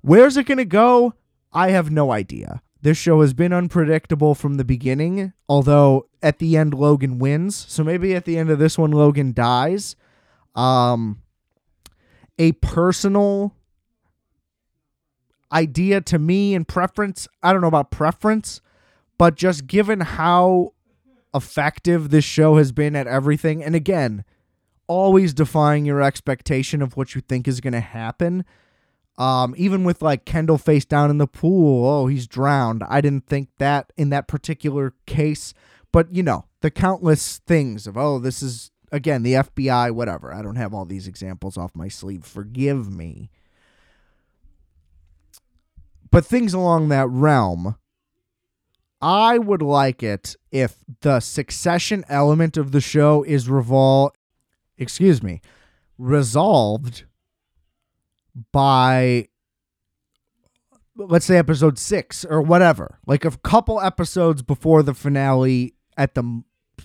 Where's 0.00 0.36
it 0.36 0.46
going 0.46 0.58
to 0.58 0.64
go? 0.64 1.14
I 1.52 1.70
have 1.70 1.90
no 1.90 2.10
idea. 2.10 2.62
This 2.88 2.96
show 2.96 3.20
has 3.20 3.34
been 3.34 3.52
unpredictable 3.52 4.34
from 4.34 4.54
the 4.54 4.64
beginning, 4.64 5.34
although 5.46 6.08
at 6.22 6.38
the 6.38 6.56
end 6.56 6.72
Logan 6.72 7.18
wins. 7.18 7.54
So 7.68 7.84
maybe 7.84 8.14
at 8.14 8.24
the 8.24 8.38
end 8.38 8.48
of 8.48 8.58
this 8.58 8.78
one 8.78 8.92
Logan 8.92 9.34
dies. 9.34 9.94
Um 10.54 11.20
a 12.38 12.52
personal 12.52 13.54
idea 15.52 16.00
to 16.00 16.18
me 16.18 16.54
and 16.54 16.66
preference. 16.66 17.28
I 17.42 17.52
don't 17.52 17.60
know 17.60 17.68
about 17.68 17.90
preference, 17.90 18.62
but 19.18 19.34
just 19.34 19.66
given 19.66 20.00
how 20.00 20.72
effective 21.34 22.08
this 22.08 22.24
show 22.24 22.56
has 22.56 22.72
been 22.72 22.96
at 22.96 23.06
everything, 23.06 23.62
and 23.62 23.74
again, 23.74 24.24
always 24.86 25.34
defying 25.34 25.84
your 25.84 26.00
expectation 26.00 26.80
of 26.80 26.96
what 26.96 27.14
you 27.14 27.20
think 27.20 27.46
is 27.46 27.60
going 27.60 27.74
to 27.74 27.80
happen. 27.80 28.46
Um, 29.18 29.54
even 29.58 29.82
with 29.82 30.00
like 30.00 30.24
Kendall 30.24 30.58
face 30.58 30.84
down 30.84 31.10
in 31.10 31.18
the 31.18 31.26
pool, 31.26 31.84
oh, 31.86 32.06
he's 32.06 32.26
drowned. 32.26 32.84
I 32.88 33.00
didn't 33.00 33.26
think 33.26 33.48
that 33.58 33.92
in 33.96 34.10
that 34.10 34.28
particular 34.28 34.94
case, 35.06 35.52
but 35.92 36.12
you 36.14 36.22
know, 36.22 36.46
the 36.60 36.70
countless 36.70 37.38
things 37.38 37.86
of, 37.86 37.98
oh, 37.98 38.18
this 38.20 38.42
is 38.42 38.70
again, 38.92 39.22
the 39.24 39.34
FBI, 39.34 39.90
whatever. 39.90 40.32
I 40.32 40.40
don't 40.40 40.56
have 40.56 40.72
all 40.72 40.84
these 40.84 41.08
examples 41.08 41.58
off 41.58 41.74
my 41.74 41.88
sleeve. 41.88 42.24
Forgive 42.24 42.90
me. 42.90 43.30
But 46.10 46.24
things 46.24 46.54
along 46.54 46.88
that 46.88 47.08
realm, 47.08 47.76
I 49.02 49.36
would 49.36 49.62
like 49.62 50.02
it 50.02 50.36
if 50.50 50.76
the 51.00 51.20
succession 51.20 52.04
element 52.08 52.56
of 52.56 52.72
the 52.72 52.80
show 52.80 53.24
is 53.24 53.48
revol 53.48 54.10
excuse 54.78 55.22
me, 55.22 55.42
resolved 55.98 57.04
by 58.52 59.28
let's 60.98 61.26
say 61.26 61.38
episode 61.38 61.78
6 61.78 62.24
or 62.24 62.42
whatever. 62.42 62.98
Like 63.06 63.24
a 63.24 63.30
couple 63.30 63.80
episodes 63.80 64.42
before 64.42 64.82
the 64.82 64.94
finale 64.94 65.74
at 65.96 66.14
the 66.14 66.42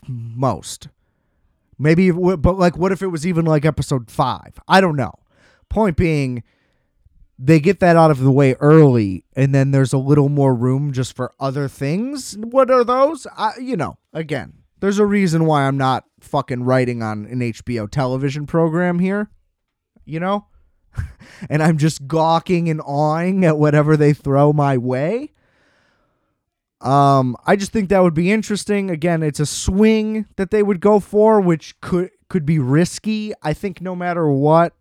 most. 0.07 0.87
Maybe, 1.79 2.11
but 2.11 2.57
like, 2.57 2.77
what 2.77 2.91
if 2.91 3.01
it 3.01 3.07
was 3.07 3.25
even 3.25 3.45
like 3.45 3.65
episode 3.65 4.09
five? 4.09 4.59
I 4.67 4.79
don't 4.79 4.95
know. 4.95 5.13
Point 5.69 5.97
being, 5.97 6.43
they 7.39 7.59
get 7.59 7.79
that 7.79 7.95
out 7.95 8.11
of 8.11 8.19
the 8.19 8.31
way 8.31 8.53
early, 8.59 9.25
and 9.35 9.53
then 9.53 9.71
there's 9.71 9.91
a 9.91 9.97
little 9.97 10.29
more 10.29 10.53
room 10.53 10.93
just 10.93 11.15
for 11.15 11.33
other 11.39 11.67
things. 11.67 12.37
What 12.37 12.69
are 12.69 12.83
those? 12.83 13.25
I, 13.35 13.53
you 13.59 13.75
know, 13.75 13.97
again, 14.13 14.53
there's 14.79 14.99
a 14.99 15.05
reason 15.05 15.45
why 15.45 15.63
I'm 15.63 15.77
not 15.77 16.05
fucking 16.19 16.63
writing 16.63 17.01
on 17.01 17.25
an 17.25 17.39
HBO 17.39 17.89
television 17.89 18.45
program 18.45 18.99
here, 18.99 19.31
you 20.05 20.19
know? 20.19 20.45
and 21.49 21.61
I'm 21.63 21.77
just 21.77 22.07
gawking 22.07 22.69
and 22.69 22.81
awing 22.83 23.45
at 23.45 23.57
whatever 23.57 23.97
they 23.97 24.13
throw 24.13 24.53
my 24.53 24.77
way. 24.77 25.31
Um, 26.81 27.37
I 27.45 27.55
just 27.55 27.71
think 27.71 27.89
that 27.89 28.03
would 28.03 28.13
be 28.13 28.31
interesting. 28.31 28.89
Again, 28.89 29.23
it's 29.23 29.39
a 29.39 29.45
swing 29.45 30.25
that 30.35 30.51
they 30.51 30.61
would 30.61 30.81
go 30.81 30.99
for, 30.99 31.39
which 31.39 31.79
could 31.79 32.11
could 32.27 32.45
be 32.45 32.59
risky. 32.59 33.31
I 33.41 33.53
think 33.53 33.79
no 33.79 33.95
matter 33.95 34.27
what, 34.27 34.73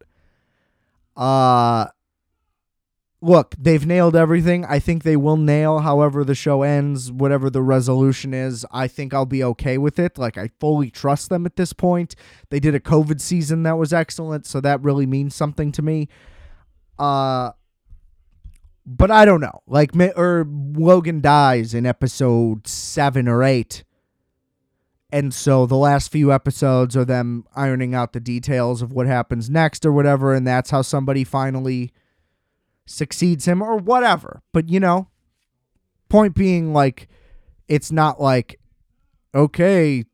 uh, 1.17 1.87
look, 3.23 3.55
they've 3.57 3.87
nailed 3.87 4.17
everything. 4.17 4.65
I 4.65 4.81
think 4.81 5.05
they 5.05 5.17
will 5.17 5.37
nail 5.37 5.79
however 5.79 6.25
the 6.25 6.35
show 6.35 6.63
ends, 6.63 7.11
whatever 7.11 7.49
the 7.49 7.63
resolution 7.63 8.35
is. 8.35 8.67
I 8.73 8.89
think 8.89 9.15
I'll 9.15 9.25
be 9.25 9.45
okay 9.45 9.79
with 9.79 9.99
it. 9.99 10.19
Like 10.19 10.37
I 10.37 10.51
fully 10.59 10.91
trust 10.91 11.31
them 11.31 11.47
at 11.47 11.57
this 11.57 11.73
point. 11.73 12.17
They 12.51 12.59
did 12.59 12.75
a 12.75 12.81
COVID 12.81 13.21
season 13.21 13.63
that 13.63 13.79
was 13.79 13.93
excellent, 13.93 14.45
so 14.45 14.61
that 14.61 14.83
really 14.83 15.07
means 15.07 15.35
something 15.35 15.71
to 15.73 15.83
me. 15.83 16.09
Uh 16.99 17.53
but 18.85 19.13
I 19.13 19.25
don't 19.25 19.41
know. 19.41 19.63
Like, 19.69 19.93
or 20.17 20.45
Logan 20.49 21.21
dies 21.21 21.73
in 21.73 21.87
episode 21.87 22.67
seven 22.67 23.29
or 23.29 23.45
eight. 23.45 23.85
And 25.13 25.33
so 25.33 25.67
the 25.67 25.77
last 25.77 26.11
few 26.11 26.33
episodes 26.33 26.97
are 26.97 27.05
them 27.05 27.45
ironing 27.55 27.95
out 27.95 28.13
the 28.13 28.19
details 28.19 28.83
of 28.83 28.93
what 28.93 29.07
happens 29.07 29.49
next 29.49 29.87
or 29.87 29.93
whatever. 29.93 30.35
And 30.35 30.45
that's 30.45 30.71
how 30.71 30.83
somebody 30.83 31.23
finally 31.23 31.93
succeeds 32.87 33.47
him 33.47 33.63
or 33.63 33.77
whatever. 33.77 34.43
But, 34.53 34.69
you 34.69 34.81
know, 34.81 35.09
point 36.09 36.35
being, 36.35 36.73
like, 36.73 37.09
it's 37.69 37.93
not 37.93 38.21
like, 38.21 38.59
okay, 39.35 40.05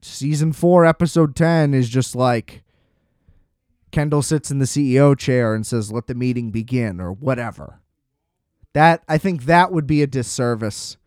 season 0.00 0.52
four, 0.52 0.86
episode 0.86 1.36
10 1.36 1.74
is 1.74 1.88
just 1.88 2.14
like 2.14 2.62
Kendall 3.90 4.22
sits 4.22 4.50
in 4.50 4.58
the 4.58 4.64
CEO 4.64 5.16
chair 5.16 5.54
and 5.54 5.66
says, 5.66 5.92
let 5.92 6.06
the 6.06 6.14
meeting 6.14 6.50
begin 6.50 7.00
or 7.00 7.12
whatever. 7.12 7.80
That 8.72 9.02
I 9.08 9.16
think 9.16 9.44
that 9.44 9.72
would 9.72 9.86
be 9.86 10.02
a 10.02 10.06
disservice 10.06 10.98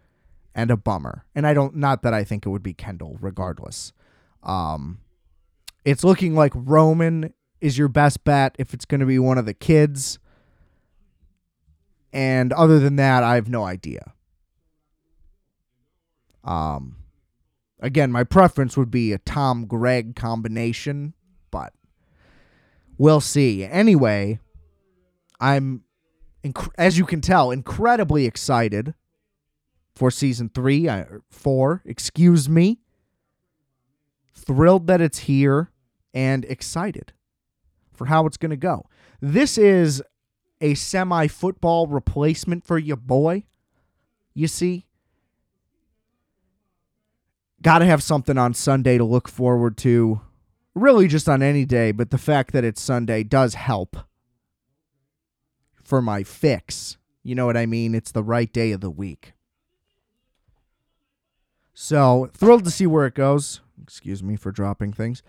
and 0.55 0.71
a 0.71 0.77
bummer. 0.77 1.23
And 1.35 1.45
I 1.45 1.53
don't 1.53 1.75
not 1.75 2.01
that 2.01 2.15
I 2.15 2.23
think 2.23 2.45
it 2.45 2.49
would 2.49 2.63
be 2.63 2.73
Kendall 2.73 3.17
regardless. 3.21 3.93
Um 4.41 4.99
it's 5.85 6.03
looking 6.03 6.33
like 6.33 6.51
Roman 6.55 7.33
is 7.61 7.77
your 7.77 7.87
best 7.87 8.23
bet 8.23 8.55
if 8.57 8.73
it's 8.73 8.85
going 8.85 8.99
to 8.99 9.05
be 9.05 9.19
one 9.19 9.37
of 9.37 9.45
the 9.45 9.53
kids. 9.53 10.17
And 12.11 12.51
other 12.53 12.79
than 12.79 12.95
that, 12.97 13.23
I 13.23 13.35
have 13.35 13.49
no 13.49 13.63
idea. 13.63 14.13
Um 16.43 16.95
again, 17.79 18.11
my 18.11 18.23
preference 18.23 18.75
would 18.77 18.91
be 18.91 19.13
a 19.13 19.17
Tom 19.19 19.65
Greg 19.65 20.15
combination, 20.15 21.13
but 21.51 21.73
we'll 22.97 23.21
see. 23.21 23.63
Anyway, 23.63 24.39
I'm 25.39 25.83
inc- 26.43 26.71
as 26.77 26.97
you 26.97 27.05
can 27.05 27.21
tell, 27.21 27.51
incredibly 27.51 28.25
excited 28.25 28.93
for 29.95 30.09
season 30.11 30.49
three, 30.53 30.87
uh, 30.87 31.05
four, 31.29 31.81
excuse 31.85 32.47
me. 32.47 32.79
Thrilled 34.33 34.87
that 34.87 35.01
it's 35.01 35.19
here 35.19 35.71
and 36.13 36.45
excited 36.45 37.13
for 37.93 38.05
how 38.05 38.25
it's 38.25 38.37
going 38.37 38.51
to 38.51 38.57
go. 38.57 38.85
This 39.21 39.57
is 39.57 40.01
a 40.61 40.73
semi 40.75 41.27
football 41.27 41.87
replacement 41.87 42.65
for 42.65 42.77
your 42.77 42.97
boy. 42.97 43.43
You 44.33 44.47
see? 44.47 44.85
Got 47.61 47.79
to 47.79 47.85
have 47.85 48.01
something 48.01 48.37
on 48.37 48.53
Sunday 48.53 48.97
to 48.97 49.03
look 49.03 49.27
forward 49.27 49.77
to. 49.79 50.21
Really, 50.75 51.07
just 51.07 51.27
on 51.27 51.41
any 51.41 51.65
day, 51.65 51.91
but 51.91 52.09
the 52.09 52.17
fact 52.17 52.53
that 52.53 52.63
it's 52.63 52.81
Sunday 52.81 53.23
does 53.23 53.55
help 53.55 53.97
for 55.83 56.01
my 56.01 56.23
fix. 56.23 56.97
You 57.23 57.35
know 57.35 57.45
what 57.45 57.57
I 57.57 57.65
mean? 57.65 57.95
It's 57.95 58.11
the 58.11 58.23
right 58.23 58.51
day 58.51 58.71
of 58.71 58.79
the 58.79 58.89
week. 58.89 59.33
So 61.73 62.29
thrilled 62.33 62.65
to 62.65 62.71
see 62.71 62.87
where 62.87 63.05
it 63.05 63.13
goes. 63.13 63.61
Excuse 63.81 64.21
me 64.21 64.35
for 64.35 64.51
dropping 64.51 64.93
things. 64.93 65.23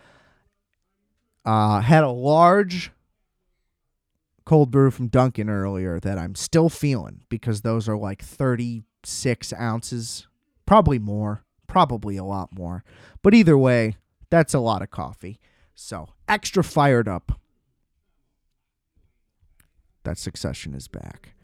Uh, 1.45 1.81
had 1.81 2.05
a 2.05 2.11
large 2.11 2.93
cold 4.51 4.73
brew 4.73 4.91
from 4.91 5.07
Dunkin' 5.07 5.49
earlier 5.49 6.01
that 6.01 6.19
I'm 6.19 6.35
still 6.35 6.69
feeling 6.69 7.21
because 7.29 7.61
those 7.61 7.89
are 7.89 7.97
like 7.97 8.21
36 8.21 9.53
ounces, 9.53 10.27
probably 10.67 10.99
more, 10.99 11.45
probably 11.69 12.17
a 12.17 12.25
lot 12.25 12.49
more. 12.53 12.83
But 13.23 13.33
either 13.33 13.57
way, 13.57 13.95
that's 14.29 14.53
a 14.53 14.59
lot 14.59 14.83
of 14.83 14.91
coffee. 14.91 15.39
So 15.77 16.09
extra 16.27 16.65
fired 16.65 17.07
up. 17.07 17.39
That 20.03 20.19
succession 20.19 20.75
is 20.75 20.89
back. 20.89 21.35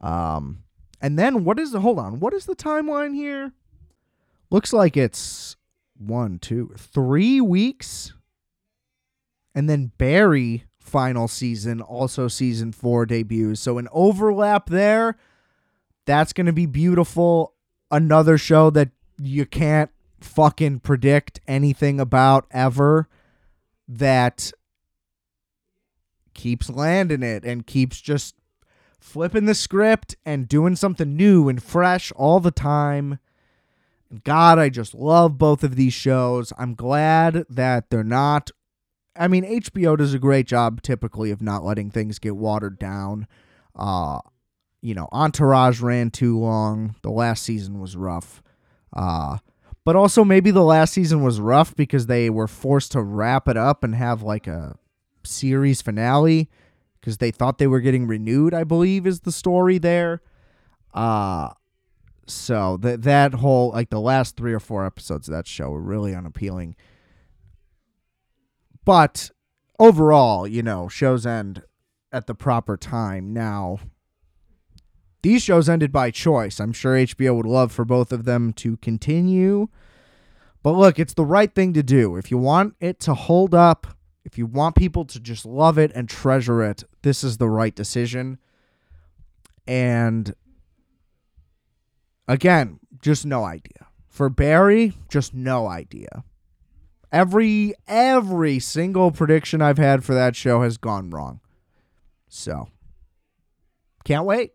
Um, 0.00 0.62
and 0.98 1.18
then 1.18 1.44
what 1.44 1.58
is 1.58 1.72
the 1.72 1.80
hold 1.80 1.98
on? 1.98 2.20
What 2.20 2.32
is 2.32 2.46
the 2.46 2.56
timeline 2.56 3.14
here? 3.14 3.52
Looks 4.48 4.72
like 4.72 4.96
it's 4.96 5.56
one, 5.98 6.38
two, 6.38 6.72
three 6.78 7.42
weeks. 7.42 8.14
And 9.54 9.68
then 9.68 9.92
Barry 9.98 10.64
final 10.80 11.28
season, 11.28 11.80
also 11.80 12.28
season 12.28 12.72
four 12.72 13.06
debuts. 13.06 13.60
So 13.60 13.78
an 13.78 13.88
overlap 13.92 14.68
there. 14.68 15.16
That's 16.06 16.32
going 16.32 16.46
to 16.46 16.52
be 16.52 16.66
beautiful. 16.66 17.54
Another 17.90 18.38
show 18.38 18.70
that 18.70 18.90
you 19.18 19.46
can't 19.46 19.90
fucking 20.20 20.80
predict 20.80 21.40
anything 21.46 22.00
about 22.00 22.46
ever 22.50 23.08
that 23.88 24.52
keeps 26.34 26.70
landing 26.70 27.22
it 27.22 27.44
and 27.44 27.66
keeps 27.66 28.00
just 28.00 28.34
flipping 28.98 29.46
the 29.46 29.54
script 29.54 30.16
and 30.24 30.48
doing 30.48 30.76
something 30.76 31.16
new 31.16 31.48
and 31.48 31.62
fresh 31.62 32.12
all 32.12 32.40
the 32.40 32.50
time. 32.50 33.18
God, 34.24 34.58
I 34.58 34.68
just 34.68 34.94
love 34.94 35.38
both 35.38 35.62
of 35.62 35.76
these 35.76 35.92
shows. 35.92 36.52
I'm 36.58 36.74
glad 36.74 37.44
that 37.48 37.90
they're 37.90 38.02
not 38.04 38.50
I 39.16 39.28
mean, 39.28 39.44
HBO 39.44 39.96
does 39.96 40.14
a 40.14 40.18
great 40.18 40.46
job 40.46 40.82
typically 40.82 41.30
of 41.30 41.42
not 41.42 41.64
letting 41.64 41.90
things 41.90 42.18
get 42.18 42.36
watered 42.36 42.78
down. 42.78 43.26
Uh, 43.74 44.20
you 44.80 44.94
know, 44.94 45.08
Entourage 45.12 45.80
ran 45.80 46.10
too 46.10 46.38
long. 46.38 46.94
The 47.02 47.10
last 47.10 47.42
season 47.42 47.80
was 47.80 47.96
rough. 47.96 48.42
Uh, 48.92 49.38
but 49.84 49.96
also 49.96 50.24
maybe 50.24 50.50
the 50.50 50.62
last 50.62 50.92
season 50.92 51.22
was 51.22 51.40
rough 51.40 51.74
because 51.74 52.06
they 52.06 52.30
were 52.30 52.46
forced 52.46 52.92
to 52.92 53.02
wrap 53.02 53.48
it 53.48 53.56
up 53.56 53.82
and 53.82 53.94
have 53.94 54.22
like 54.22 54.46
a 54.46 54.76
series 55.24 55.82
finale 55.82 56.48
because 57.00 57.18
they 57.18 57.30
thought 57.30 57.58
they 57.58 57.66
were 57.66 57.80
getting 57.80 58.06
renewed, 58.06 58.54
I 58.54 58.64
believe 58.64 59.06
is 59.06 59.20
the 59.20 59.32
story 59.32 59.78
there. 59.78 60.22
Uh 60.92 61.50
so 62.26 62.76
that 62.78 63.02
that 63.02 63.34
whole 63.34 63.70
like 63.70 63.90
the 63.90 64.00
last 64.00 64.36
3 64.36 64.52
or 64.52 64.60
4 64.60 64.86
episodes 64.86 65.28
of 65.28 65.34
that 65.34 65.46
show 65.46 65.70
were 65.70 65.80
really 65.80 66.14
unappealing. 66.14 66.76
But 68.84 69.30
overall, 69.78 70.46
you 70.46 70.62
know, 70.62 70.88
shows 70.88 71.26
end 71.26 71.62
at 72.12 72.26
the 72.26 72.34
proper 72.34 72.76
time. 72.76 73.32
Now, 73.32 73.78
these 75.22 75.42
shows 75.42 75.68
ended 75.68 75.92
by 75.92 76.10
choice. 76.10 76.60
I'm 76.60 76.72
sure 76.72 76.94
HBO 76.94 77.36
would 77.36 77.46
love 77.46 77.72
for 77.72 77.84
both 77.84 78.12
of 78.12 78.24
them 78.24 78.52
to 78.54 78.76
continue. 78.78 79.68
But 80.62 80.72
look, 80.72 80.98
it's 80.98 81.14
the 81.14 81.24
right 81.24 81.54
thing 81.54 81.72
to 81.74 81.82
do. 81.82 82.16
If 82.16 82.30
you 82.30 82.38
want 82.38 82.74
it 82.80 83.00
to 83.00 83.14
hold 83.14 83.54
up, 83.54 83.86
if 84.24 84.36
you 84.38 84.46
want 84.46 84.76
people 84.76 85.04
to 85.06 85.20
just 85.20 85.46
love 85.46 85.78
it 85.78 85.90
and 85.94 86.08
treasure 86.08 86.62
it, 86.62 86.84
this 87.02 87.24
is 87.24 87.38
the 87.38 87.48
right 87.48 87.74
decision. 87.74 88.38
And 89.66 90.34
again, 92.28 92.80
just 93.02 93.24
no 93.24 93.44
idea. 93.44 93.86
For 94.08 94.28
Barry, 94.28 94.94
just 95.08 95.32
no 95.32 95.66
idea. 95.66 96.24
Every 97.12 97.74
every 97.88 98.58
single 98.58 99.10
prediction 99.10 99.60
I've 99.60 99.78
had 99.78 100.04
for 100.04 100.14
that 100.14 100.36
show 100.36 100.62
has 100.62 100.76
gone 100.76 101.10
wrong. 101.10 101.40
So 102.28 102.68
can't 104.04 104.24
wait. 104.24 104.52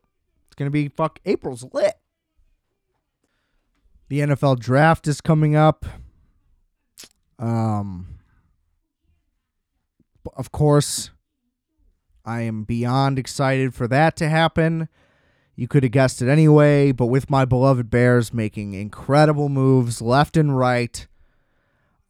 It's 0.47 0.55
gonna 0.55 0.71
be 0.71 0.87
fuck 0.87 1.19
April's 1.25 1.65
lit. 1.73 1.95
The 4.07 4.19
NFL 4.19 4.59
draft 4.59 5.07
is 5.07 5.19
coming 5.21 5.55
up. 5.55 5.85
Um 7.37 8.07
of 10.35 10.51
course, 10.51 11.11
I 12.23 12.41
am 12.41 12.63
beyond 12.63 13.19
excited 13.19 13.73
for 13.73 13.87
that 13.87 14.15
to 14.17 14.29
happen. 14.29 14.89
You 15.55 15.67
could 15.67 15.83
have 15.83 15.91
guessed 15.91 16.21
it 16.21 16.27
anyway, 16.27 16.91
but 16.91 17.05
with 17.05 17.29
my 17.29 17.45
beloved 17.45 17.89
Bears 17.89 18.33
making 18.33 18.73
incredible 18.73 19.47
moves 19.47 20.01
left 20.01 20.35
and 20.35 20.57
right, 20.57 21.07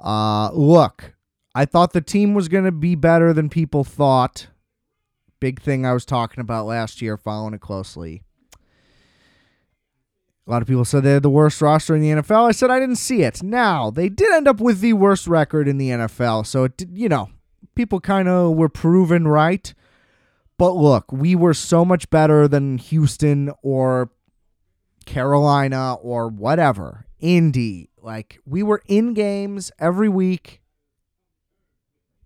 uh, 0.05 0.51
look, 0.51 1.15
I 1.55 1.65
thought 1.65 1.93
the 1.93 2.01
team 2.01 2.33
was 2.33 2.47
going 2.47 2.65
to 2.65 2.71
be 2.71 2.95
better 2.95 3.33
than 3.33 3.49
people 3.49 3.83
thought. 3.83 4.47
Big 5.39 5.61
thing 5.61 5.85
I 5.85 5.93
was 5.93 6.05
talking 6.05 6.39
about 6.41 6.67
last 6.67 7.01
year, 7.01 7.17
following 7.17 7.53
it 7.55 7.61
closely. 7.61 8.21
A 10.47 10.51
lot 10.51 10.61
of 10.61 10.67
people 10.67 10.85
said 10.85 11.03
they're 11.03 11.19
the 11.19 11.29
worst 11.29 11.59
roster 11.59 11.95
in 11.95 12.01
the 12.01 12.21
NFL. 12.21 12.47
I 12.47 12.51
said 12.51 12.69
I 12.69 12.79
didn't 12.79 12.97
see 12.97 13.23
it. 13.23 13.41
Now, 13.41 13.89
they 13.89 14.09
did 14.09 14.31
end 14.31 14.47
up 14.47 14.61
with 14.61 14.79
the 14.79 14.93
worst 14.93 15.25
record 15.25 15.67
in 15.67 15.79
the 15.79 15.89
NFL. 15.89 16.45
So, 16.45 16.65
it 16.65 16.83
you 16.93 17.09
know, 17.09 17.29
people 17.73 17.99
kind 17.99 18.27
of 18.27 18.55
were 18.55 18.69
proven 18.69 19.27
right. 19.27 19.73
But 20.57 20.73
look, 20.73 21.11
we 21.11 21.35
were 21.35 21.55
so 21.55 21.83
much 21.83 22.09
better 22.11 22.47
than 22.47 22.77
Houston 22.77 23.51
or 23.63 24.11
Carolina 25.05 25.95
or 25.95 26.27
whatever, 26.27 27.07
Indy, 27.19 27.89
like 28.05 28.39
we 28.45 28.61
were 28.61 28.81
in 28.87 29.13
games 29.13 29.71
every 29.79 30.07
week. 30.07 30.61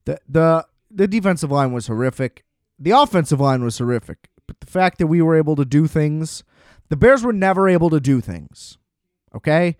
The 0.06 0.20
the 0.28 0.68
the 0.92 1.08
defensive 1.08 1.52
line 1.52 1.72
was 1.72 1.88
horrific. 1.88 2.44
The 2.78 2.92
offensive 2.92 3.40
line 3.40 3.64
was 3.64 3.78
horrific. 3.78 4.30
But 4.46 4.60
the 4.60 4.68
fact 4.68 4.98
that 4.98 5.08
we 5.08 5.22
were 5.22 5.36
able 5.36 5.56
to 5.56 5.66
do 5.66 5.88
things, 5.88 6.44
the 6.90 6.98
Bears 6.98 7.24
were 7.24 7.34
never 7.34 7.70
able 7.70 7.90
to 7.92 8.00
do 8.00 8.20
things. 8.20 8.78
Okay? 9.34 9.78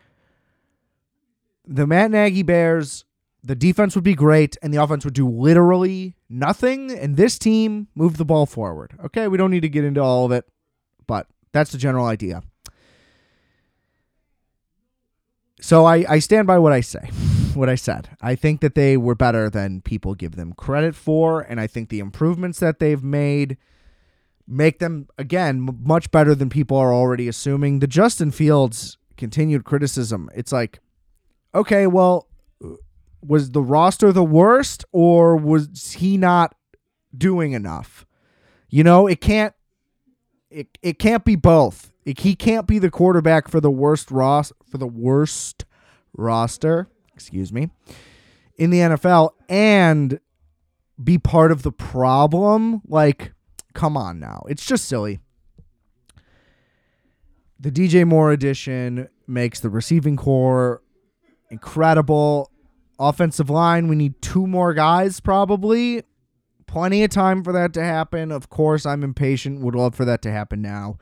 The 1.66 1.88
Matt 1.88 2.12
Nagy 2.12 2.44
Bears, 2.44 3.04
the 3.44 3.56
defense 3.56 3.96
would 3.96 4.04
be 4.04 4.14
great 4.16 4.58
and 4.62 4.74
the 4.74 4.82
offense 4.82 5.06
would 5.06 5.14
do 5.14 5.28
literally 5.28 6.16
nothing 6.30 6.92
and 6.92 7.18
this 7.18 7.40
team 7.40 7.88
moved 7.96 8.18
the 8.18 8.26
ball 8.26 8.46
forward. 8.46 8.94
Okay, 9.06 9.28
we 9.28 9.38
don't 9.38 9.52
need 9.52 9.62
to 9.62 9.70
get 9.70 9.84
into 9.84 10.02
all 10.02 10.26
of 10.26 10.32
it, 10.32 10.46
but 11.08 11.28
that's 11.52 11.72
the 11.72 11.78
general 11.78 12.06
idea. 12.06 12.44
So 15.62 15.86
I, 15.86 16.06
I 16.08 16.20
stand 16.20 16.48
by 16.48 16.58
what 16.58 16.72
I 16.72 16.82
say, 16.82 17.00
what 17.54 17.70
I 17.70 17.76
said. 17.76 18.10
I 18.22 18.36
think 18.36 18.62
that 18.62 18.76
they 18.76 18.98
were 18.98 19.16
better 19.16 19.50
than 19.50 19.82
people 19.82 20.16
give 20.16 20.36
them 20.36 20.54
credit 20.54 20.96
for, 20.96 21.42
and 21.42 21.60
I 21.60 21.68
think 21.68 21.90
the 21.90 22.00
improvements 22.00 22.60
that 22.60 22.80
they've 22.80 23.04
made 23.04 23.58
make 24.48 24.80
them 24.80 25.08
again 25.18 25.78
much 25.84 26.10
better 26.10 26.34
than 26.34 26.50
people 26.50 26.76
are 26.78 26.94
already 26.94 27.28
assuming. 27.28 27.80
The 27.80 27.88
Justin 27.88 28.32
Fields 28.32 28.98
continued 29.16 29.64
criticism. 29.64 30.30
It's 30.34 30.52
like, 30.52 30.80
okay, 31.54 31.86
well, 31.86 32.28
uh, 32.64 32.70
was 33.22 33.52
the 33.52 33.62
roster 33.62 34.12
the 34.12 34.24
worst, 34.24 34.86
or 34.92 35.36
was 35.36 35.94
he 35.94 36.18
not 36.18 36.56
doing 37.16 37.52
enough? 37.52 38.06
You 38.70 38.84
know, 38.84 39.08
it 39.08 39.22
can't 39.22 39.54
it, 40.50 40.78
it 40.82 41.00
can't 41.00 41.26
be 41.26 41.36
both. 41.36 41.92
He 42.18 42.36
can't 42.36 42.68
be 42.68 42.80
the 42.80 42.90
quarterback 42.90 43.48
for 43.48 43.60
the 43.60 43.72
worst 43.72 44.12
ros 44.12 44.52
for 44.70 44.78
the 44.78 44.88
worst 44.88 45.66
roster, 46.14 46.88
excuse 47.14 47.52
me, 47.52 47.70
in 48.58 48.70
the 48.70 48.80
NFL 48.80 49.32
and 49.48 50.20
be 51.02 51.18
part 51.18 51.52
of 51.52 51.64
the 51.64 51.72
problem. 51.72 52.82
Like, 52.88 53.34
come 53.74 53.96
on 53.98 54.20
now. 54.20 54.44
It's 54.50 54.66
just 54.66 54.86
silly. 54.86 55.20
The 57.60 57.72
DJ 57.72 58.06
Moore 58.06 58.32
edition 58.32 59.10
makes 59.28 59.60
the 59.60 59.70
receiving 59.70 60.16
corps 60.16 60.82
incredible. 61.52 62.52
Offensive 62.98 63.50
line, 63.50 63.88
we 63.88 63.96
need 63.96 64.22
two 64.22 64.46
more 64.46 64.74
guys 64.74 65.20
probably 65.20 66.04
plenty 66.70 67.04
of 67.04 67.10
time 67.10 67.44
for 67.44 67.52
that 67.52 67.74
to 67.74 67.84
happen. 67.84 68.32
Of 68.32 68.50
course, 68.50 68.86
I'm 68.86 69.04
impatient. 69.04 69.62
Would 69.62 69.76
love 69.76 69.96
for 69.96 70.06
that 70.06 70.22
to 70.22 70.32
happen 70.32 70.62
now. 70.62 70.98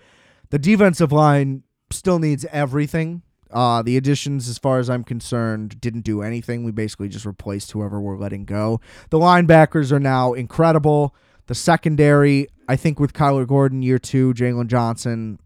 The 0.49 0.59
defensive 0.59 1.11
line 1.11 1.63
still 1.91 2.19
needs 2.19 2.45
everything. 2.51 3.21
Uh, 3.49 3.81
the 3.81 3.95
additions, 3.95 4.49
as 4.49 4.57
far 4.57 4.79
as 4.79 4.89
I'm 4.89 5.03
concerned, 5.03 5.79
didn't 5.79 6.01
do 6.01 6.21
anything. 6.21 6.63
We 6.63 6.71
basically 6.71 7.07
just 7.07 7.25
replaced 7.25 7.71
whoever 7.71 7.99
we're 8.01 8.17
letting 8.17 8.45
go. 8.45 8.81
The 9.09 9.19
linebackers 9.19 9.91
are 9.91 9.99
now 9.99 10.33
incredible. 10.33 11.15
The 11.47 11.55
secondary, 11.55 12.47
I 12.67 12.75
think, 12.75 12.99
with 12.99 13.13
Kyler 13.13 13.47
Gordon 13.47 13.81
year 13.81 13.99
two, 13.99 14.33
Jaylon 14.33 14.67
Johnson. 14.67 15.39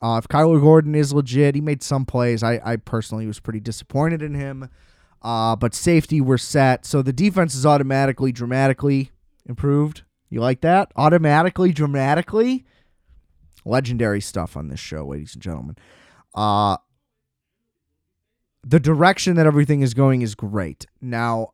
Uh, 0.00 0.20
if 0.22 0.28
Kyler 0.28 0.60
Gordon 0.60 0.94
is 0.94 1.12
legit, 1.12 1.56
he 1.56 1.60
made 1.60 1.82
some 1.82 2.04
plays. 2.04 2.44
I, 2.44 2.60
I 2.64 2.76
personally 2.76 3.26
was 3.26 3.40
pretty 3.40 3.58
disappointed 3.58 4.22
in 4.22 4.34
him. 4.34 4.68
Uh, 5.20 5.56
but 5.56 5.74
safety, 5.74 6.20
we're 6.20 6.38
set. 6.38 6.86
So 6.86 7.02
the 7.02 7.12
defense 7.12 7.56
is 7.56 7.66
automatically, 7.66 8.30
dramatically 8.30 9.10
improved. 9.44 10.02
You 10.30 10.40
like 10.40 10.60
that? 10.60 10.92
Automatically, 10.94 11.72
dramatically? 11.72 12.64
Legendary 13.68 14.20
stuff 14.20 14.56
on 14.56 14.68
this 14.68 14.80
show, 14.80 15.06
ladies 15.06 15.34
and 15.34 15.42
gentlemen. 15.42 15.76
Uh 16.34 16.76
the 18.66 18.80
direction 18.80 19.36
that 19.36 19.46
everything 19.46 19.80
is 19.80 19.94
going 19.94 20.20
is 20.20 20.34
great. 20.34 20.86
Now, 21.00 21.52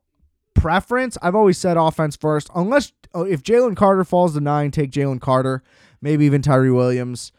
preference, 0.53 1.17
I've 1.21 1.35
always 1.35 1.57
said 1.57 1.77
offense 1.77 2.15
first. 2.15 2.49
Unless 2.55 2.91
oh, 3.13 3.23
if 3.23 3.43
Jalen 3.43 3.75
Carter 3.75 4.03
falls 4.03 4.33
to 4.33 4.41
nine, 4.41 4.71
take 4.71 4.91
Jalen 4.91 5.21
Carter, 5.21 5.63
maybe 6.01 6.25
even 6.25 6.41
Tyree 6.41 6.71
Williams. 6.71 7.31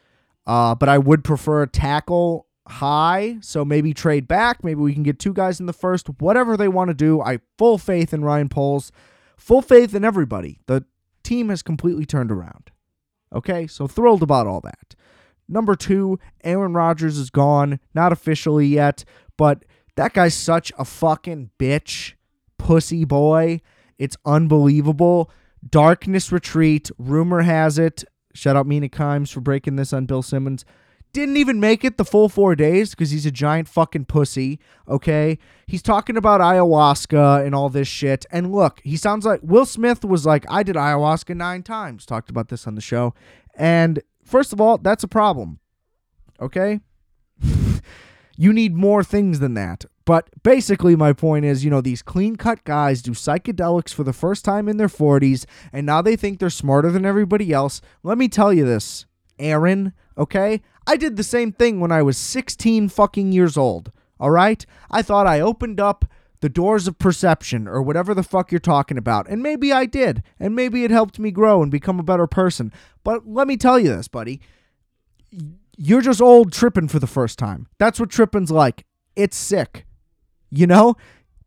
Uh, 0.46 0.74
but 0.74 0.88
I 0.88 0.98
would 0.98 1.24
prefer 1.24 1.62
a 1.62 1.66
tackle 1.66 2.46
high, 2.68 3.38
so 3.40 3.64
maybe 3.64 3.92
trade 3.92 4.28
back. 4.28 4.62
Maybe 4.62 4.80
we 4.80 4.94
can 4.94 5.02
get 5.02 5.18
two 5.18 5.32
guys 5.32 5.58
in 5.60 5.66
the 5.66 5.72
first. 5.72 6.08
Whatever 6.20 6.56
they 6.56 6.68
want 6.68 6.88
to 6.88 6.94
do, 6.94 7.20
I 7.20 7.40
full 7.58 7.78
faith 7.78 8.14
in 8.14 8.24
Ryan 8.24 8.48
Poles, 8.48 8.92
full 9.36 9.62
faith 9.62 9.94
in 9.94 10.04
everybody. 10.04 10.60
The 10.66 10.84
team 11.22 11.48
has 11.48 11.62
completely 11.62 12.06
turned 12.06 12.30
around. 12.30 12.70
Okay, 13.34 13.66
so 13.66 13.86
thrilled 13.86 14.22
about 14.22 14.46
all 14.46 14.60
that. 14.60 14.94
Number 15.48 15.76
two, 15.76 16.18
Aaron 16.42 16.74
Rodgers 16.74 17.18
is 17.18 17.30
gone, 17.30 17.80
not 17.94 18.12
officially 18.12 18.66
yet, 18.66 19.04
but 19.36 19.64
that 19.96 20.12
guy's 20.12 20.34
such 20.34 20.72
a 20.78 20.84
fucking 20.84 21.50
bitch, 21.58 22.14
pussy 22.58 23.04
boy. 23.04 23.60
It's 23.98 24.16
unbelievable. 24.24 25.30
Darkness 25.68 26.30
Retreat, 26.32 26.90
rumor 26.98 27.42
has 27.42 27.78
it. 27.78 28.04
Shout 28.34 28.56
out 28.56 28.66
Mina 28.66 28.88
Kimes 28.88 29.32
for 29.32 29.40
breaking 29.40 29.76
this 29.76 29.92
on 29.92 30.06
Bill 30.06 30.22
Simmons. 30.22 30.64
Didn't 31.16 31.38
even 31.38 31.60
make 31.60 31.82
it 31.82 31.96
the 31.96 32.04
full 32.04 32.28
four 32.28 32.54
days 32.54 32.90
because 32.90 33.10
he's 33.10 33.24
a 33.24 33.30
giant 33.30 33.68
fucking 33.68 34.04
pussy. 34.04 34.60
Okay. 34.86 35.38
He's 35.66 35.80
talking 35.80 36.14
about 36.14 36.42
ayahuasca 36.42 37.42
and 37.42 37.54
all 37.54 37.70
this 37.70 37.88
shit. 37.88 38.26
And 38.30 38.52
look, 38.52 38.82
he 38.84 38.98
sounds 38.98 39.24
like 39.24 39.40
Will 39.42 39.64
Smith 39.64 40.04
was 40.04 40.26
like, 40.26 40.44
I 40.50 40.62
did 40.62 40.76
ayahuasca 40.76 41.34
nine 41.34 41.62
times. 41.62 42.04
Talked 42.04 42.28
about 42.28 42.48
this 42.48 42.66
on 42.66 42.74
the 42.74 42.82
show. 42.82 43.14
And 43.54 44.02
first 44.26 44.52
of 44.52 44.60
all, 44.60 44.76
that's 44.76 45.04
a 45.04 45.08
problem. 45.08 45.58
Okay. 46.38 46.80
you 48.36 48.52
need 48.52 48.74
more 48.74 49.02
things 49.02 49.38
than 49.38 49.54
that. 49.54 49.86
But 50.04 50.28
basically, 50.42 50.96
my 50.96 51.14
point 51.14 51.46
is, 51.46 51.64
you 51.64 51.70
know, 51.70 51.80
these 51.80 52.02
clean 52.02 52.36
cut 52.36 52.62
guys 52.64 53.00
do 53.00 53.12
psychedelics 53.12 53.94
for 53.94 54.04
the 54.04 54.12
first 54.12 54.44
time 54.44 54.68
in 54.68 54.76
their 54.76 54.86
40s, 54.86 55.46
and 55.72 55.86
now 55.86 56.02
they 56.02 56.14
think 56.14 56.40
they're 56.40 56.50
smarter 56.50 56.90
than 56.90 57.06
everybody 57.06 57.54
else. 57.54 57.80
Let 58.02 58.18
me 58.18 58.28
tell 58.28 58.52
you 58.52 58.66
this, 58.66 59.06
Aaron, 59.38 59.94
okay? 60.18 60.60
I 60.86 60.96
did 60.96 61.16
the 61.16 61.24
same 61.24 61.52
thing 61.52 61.80
when 61.80 61.92
I 61.92 62.02
was 62.02 62.16
16 62.16 62.88
fucking 62.88 63.32
years 63.32 63.56
old, 63.56 63.90
all 64.20 64.30
right? 64.30 64.64
I 64.90 65.02
thought 65.02 65.26
I 65.26 65.40
opened 65.40 65.80
up 65.80 66.04
the 66.40 66.48
doors 66.48 66.86
of 66.86 66.98
perception 66.98 67.66
or 67.66 67.82
whatever 67.82 68.14
the 68.14 68.22
fuck 68.22 68.52
you're 68.52 68.58
talking 68.60 68.98
about. 68.98 69.28
And 69.28 69.42
maybe 69.42 69.72
I 69.72 69.86
did. 69.86 70.22
And 70.38 70.54
maybe 70.54 70.84
it 70.84 70.90
helped 70.90 71.18
me 71.18 71.30
grow 71.30 71.62
and 71.62 71.70
become 71.70 71.98
a 71.98 72.04
better 72.04 72.26
person. 72.26 72.72
But 73.04 73.26
let 73.26 73.48
me 73.48 73.56
tell 73.56 73.78
you 73.78 73.88
this, 73.88 74.08
buddy. 74.08 74.40
You're 75.76 76.02
just 76.02 76.20
old 76.20 76.52
tripping 76.52 76.88
for 76.88 76.98
the 76.98 77.06
first 77.06 77.38
time. 77.38 77.68
That's 77.78 77.98
what 77.98 78.10
tripping's 78.10 78.50
like. 78.50 78.84
It's 79.16 79.36
sick. 79.36 79.86
You 80.50 80.66
know? 80.66 80.96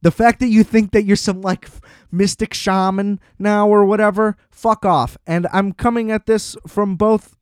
The 0.01 0.11
fact 0.11 0.39
that 0.39 0.47
you 0.47 0.63
think 0.63 0.91
that 0.91 1.03
you're 1.03 1.17
some 1.17 1.41
like 1.41 1.67
mystic 2.11 2.53
shaman 2.53 3.19
now 3.37 3.67
or 3.67 3.83
whatever, 3.83 4.37
fuck 4.49 4.85
off. 4.85 5.17
And 5.27 5.45
I'm 5.51 5.73
coming 5.73 6.09
at 6.09 6.25
this 6.25 6.55
from 6.65 6.95
both 6.95 7.35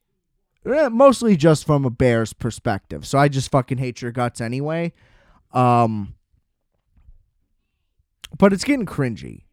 mostly 0.90 1.36
just 1.36 1.66
from 1.66 1.84
a 1.84 1.90
bear's 1.90 2.32
perspective. 2.32 3.06
So 3.06 3.18
I 3.18 3.28
just 3.28 3.50
fucking 3.50 3.78
hate 3.78 4.02
your 4.02 4.12
guts 4.12 4.40
anyway. 4.40 4.92
Um 5.52 6.14
but 8.36 8.52
it's 8.52 8.64
getting 8.64 8.86
cringy. 8.86 9.44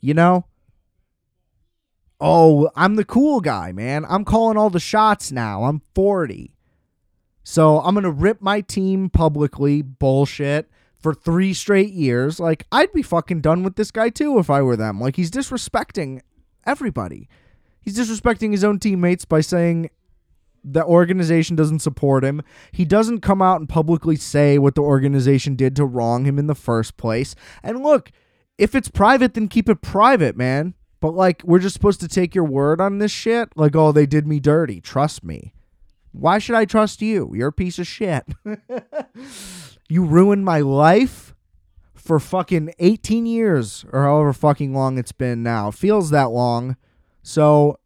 You 0.00 0.14
know? 0.14 0.46
Oh, 2.20 2.70
I'm 2.74 2.96
the 2.96 3.04
cool 3.04 3.40
guy, 3.40 3.72
man. 3.72 4.06
I'm 4.08 4.24
calling 4.24 4.56
all 4.56 4.70
the 4.70 4.80
shots 4.80 5.30
now. 5.30 5.64
I'm 5.64 5.82
40. 5.94 6.54
So 7.42 7.80
I'm 7.80 7.94
going 7.94 8.04
to 8.04 8.10
rip 8.10 8.40
my 8.40 8.62
team 8.62 9.10
publicly. 9.10 9.82
Bullshit 9.82 10.70
for 10.98 11.12
three 11.12 11.52
straight 11.52 11.92
years. 11.92 12.40
Like, 12.40 12.66
I'd 12.72 12.92
be 12.92 13.02
fucking 13.02 13.42
done 13.42 13.62
with 13.62 13.76
this 13.76 13.90
guy 13.90 14.08
too 14.08 14.38
if 14.38 14.48
I 14.48 14.62
were 14.62 14.76
them. 14.76 15.00
Like, 15.00 15.16
he's 15.16 15.30
disrespecting 15.30 16.22
everybody. 16.64 17.28
He's 17.82 17.98
disrespecting 17.98 18.52
his 18.52 18.64
own 18.64 18.78
teammates 18.78 19.26
by 19.26 19.42
saying 19.42 19.90
the 20.64 20.84
organization 20.84 21.56
doesn't 21.56 21.80
support 21.80 22.24
him. 22.24 22.42
He 22.72 22.84
doesn't 22.84 23.20
come 23.20 23.42
out 23.42 23.60
and 23.60 23.68
publicly 23.68 24.16
say 24.16 24.58
what 24.58 24.74
the 24.74 24.82
organization 24.82 25.56
did 25.56 25.76
to 25.76 25.84
wrong 25.84 26.24
him 26.24 26.38
in 26.38 26.46
the 26.46 26.54
first 26.54 26.96
place. 26.96 27.34
And 27.62 27.82
look, 27.82 28.10
if 28.56 28.74
it's 28.74 28.88
private, 28.88 29.34
then 29.34 29.48
keep 29.48 29.68
it 29.68 29.82
private, 29.82 30.36
man. 30.36 30.74
But 31.00 31.14
like, 31.14 31.42
we're 31.44 31.58
just 31.58 31.74
supposed 31.74 32.00
to 32.00 32.08
take 32.08 32.34
your 32.34 32.44
word 32.44 32.80
on 32.80 32.98
this 32.98 33.12
shit? 33.12 33.50
Like, 33.56 33.76
oh, 33.76 33.92
they 33.92 34.06
did 34.06 34.26
me 34.26 34.40
dirty. 34.40 34.80
Trust 34.80 35.22
me. 35.22 35.52
Why 36.12 36.38
should 36.38 36.54
I 36.54 36.64
trust 36.64 37.02
you? 37.02 37.32
You're 37.34 37.48
a 37.48 37.52
piece 37.52 37.78
of 37.78 37.86
shit. 37.86 38.24
You 39.88 40.04
ruined 40.04 40.44
my 40.44 40.60
life 40.60 41.34
for 41.94 42.18
fucking 42.18 42.72
18 42.78 43.26
years 43.26 43.84
or 43.92 44.02
however 44.02 44.32
fucking 44.32 44.74
long 44.74 44.98
it's 44.98 45.12
been 45.12 45.42
now. 45.42 45.70
Feels 45.70 46.10
that 46.10 46.30
long. 46.30 46.76
So, 47.22 47.78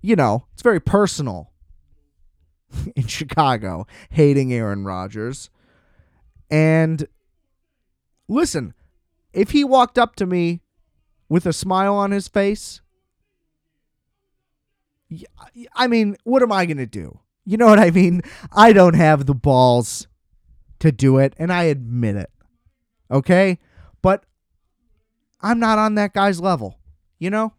you 0.00 0.16
know, 0.16 0.46
it's 0.54 0.62
very 0.62 0.80
personal 0.80 1.51
in 2.96 3.06
Chicago, 3.06 3.86
hating 4.10 4.52
Aaron 4.52 4.84
Rodgers. 4.84 5.50
And 6.50 7.06
listen, 8.28 8.74
if 9.32 9.50
he 9.50 9.64
walked 9.64 9.98
up 9.98 10.16
to 10.16 10.26
me 10.26 10.60
with 11.28 11.46
a 11.46 11.52
smile 11.52 11.94
on 11.94 12.10
his 12.10 12.28
face, 12.28 12.80
I 15.74 15.86
mean, 15.86 16.16
what 16.24 16.42
am 16.42 16.52
I 16.52 16.66
going 16.66 16.78
to 16.78 16.86
do? 16.86 17.20
You 17.44 17.56
know 17.56 17.66
what 17.66 17.78
I 17.78 17.90
mean? 17.90 18.22
I 18.52 18.72
don't 18.72 18.94
have 18.94 19.26
the 19.26 19.34
balls 19.34 20.06
to 20.78 20.92
do 20.92 21.18
it, 21.18 21.34
and 21.38 21.52
I 21.52 21.64
admit 21.64 22.16
it. 22.16 22.30
Okay? 23.10 23.58
But 24.00 24.24
I'm 25.40 25.58
not 25.58 25.78
on 25.78 25.96
that 25.96 26.14
guy's 26.14 26.40
level. 26.40 26.78
You 27.18 27.30
know? 27.30 27.52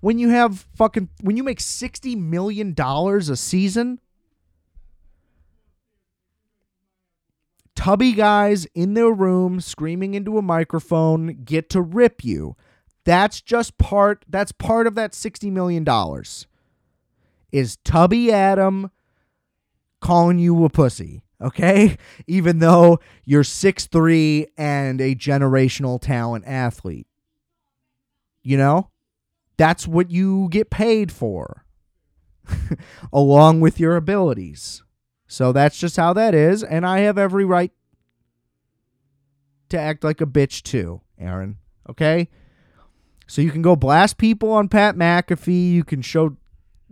When 0.00 0.18
you 0.18 0.28
have 0.28 0.66
fucking 0.76 1.08
when 1.22 1.36
you 1.36 1.42
make 1.42 1.60
60 1.60 2.14
million 2.14 2.72
dollars 2.72 3.28
a 3.28 3.36
season, 3.36 3.98
tubby 7.78 8.10
guys 8.10 8.66
in 8.74 8.94
their 8.94 9.12
room 9.12 9.60
screaming 9.60 10.14
into 10.14 10.36
a 10.36 10.42
microphone 10.42 11.44
get 11.44 11.70
to 11.70 11.80
rip 11.80 12.24
you. 12.24 12.56
That's 13.04 13.40
just 13.40 13.78
part 13.78 14.24
that's 14.28 14.50
part 14.50 14.88
of 14.88 14.96
that 14.96 15.14
60 15.14 15.48
million 15.52 15.84
dollars. 15.84 16.48
Is 17.52 17.76
Tubby 17.84 18.32
Adam 18.32 18.90
calling 20.00 20.40
you 20.40 20.64
a 20.64 20.68
pussy? 20.68 21.22
okay? 21.40 21.96
Even 22.26 22.58
though 22.58 22.98
you're 23.24 23.44
six 23.44 23.86
three 23.86 24.48
and 24.56 25.00
a 25.00 25.14
generational 25.14 26.00
talent 26.00 26.46
athlete. 26.48 27.06
You 28.42 28.56
know? 28.56 28.90
That's 29.56 29.86
what 29.86 30.10
you 30.10 30.48
get 30.50 30.68
paid 30.68 31.12
for, 31.12 31.64
along 33.12 33.60
with 33.60 33.78
your 33.78 33.94
abilities. 33.94 34.82
So 35.28 35.52
that's 35.52 35.78
just 35.78 35.96
how 35.96 36.12
that 36.14 36.34
is. 36.34 36.64
And 36.64 36.84
I 36.84 37.00
have 37.00 37.18
every 37.18 37.44
right 37.44 37.70
to 39.68 39.78
act 39.78 40.02
like 40.02 40.20
a 40.20 40.26
bitch 40.26 40.62
too, 40.62 41.02
Aaron. 41.18 41.58
Okay? 41.88 42.28
So 43.28 43.42
you 43.42 43.50
can 43.50 43.62
go 43.62 43.76
blast 43.76 44.18
people 44.18 44.50
on 44.50 44.68
Pat 44.68 44.96
McAfee. 44.96 45.70
You 45.70 45.84
can 45.84 46.02
show, 46.02 46.36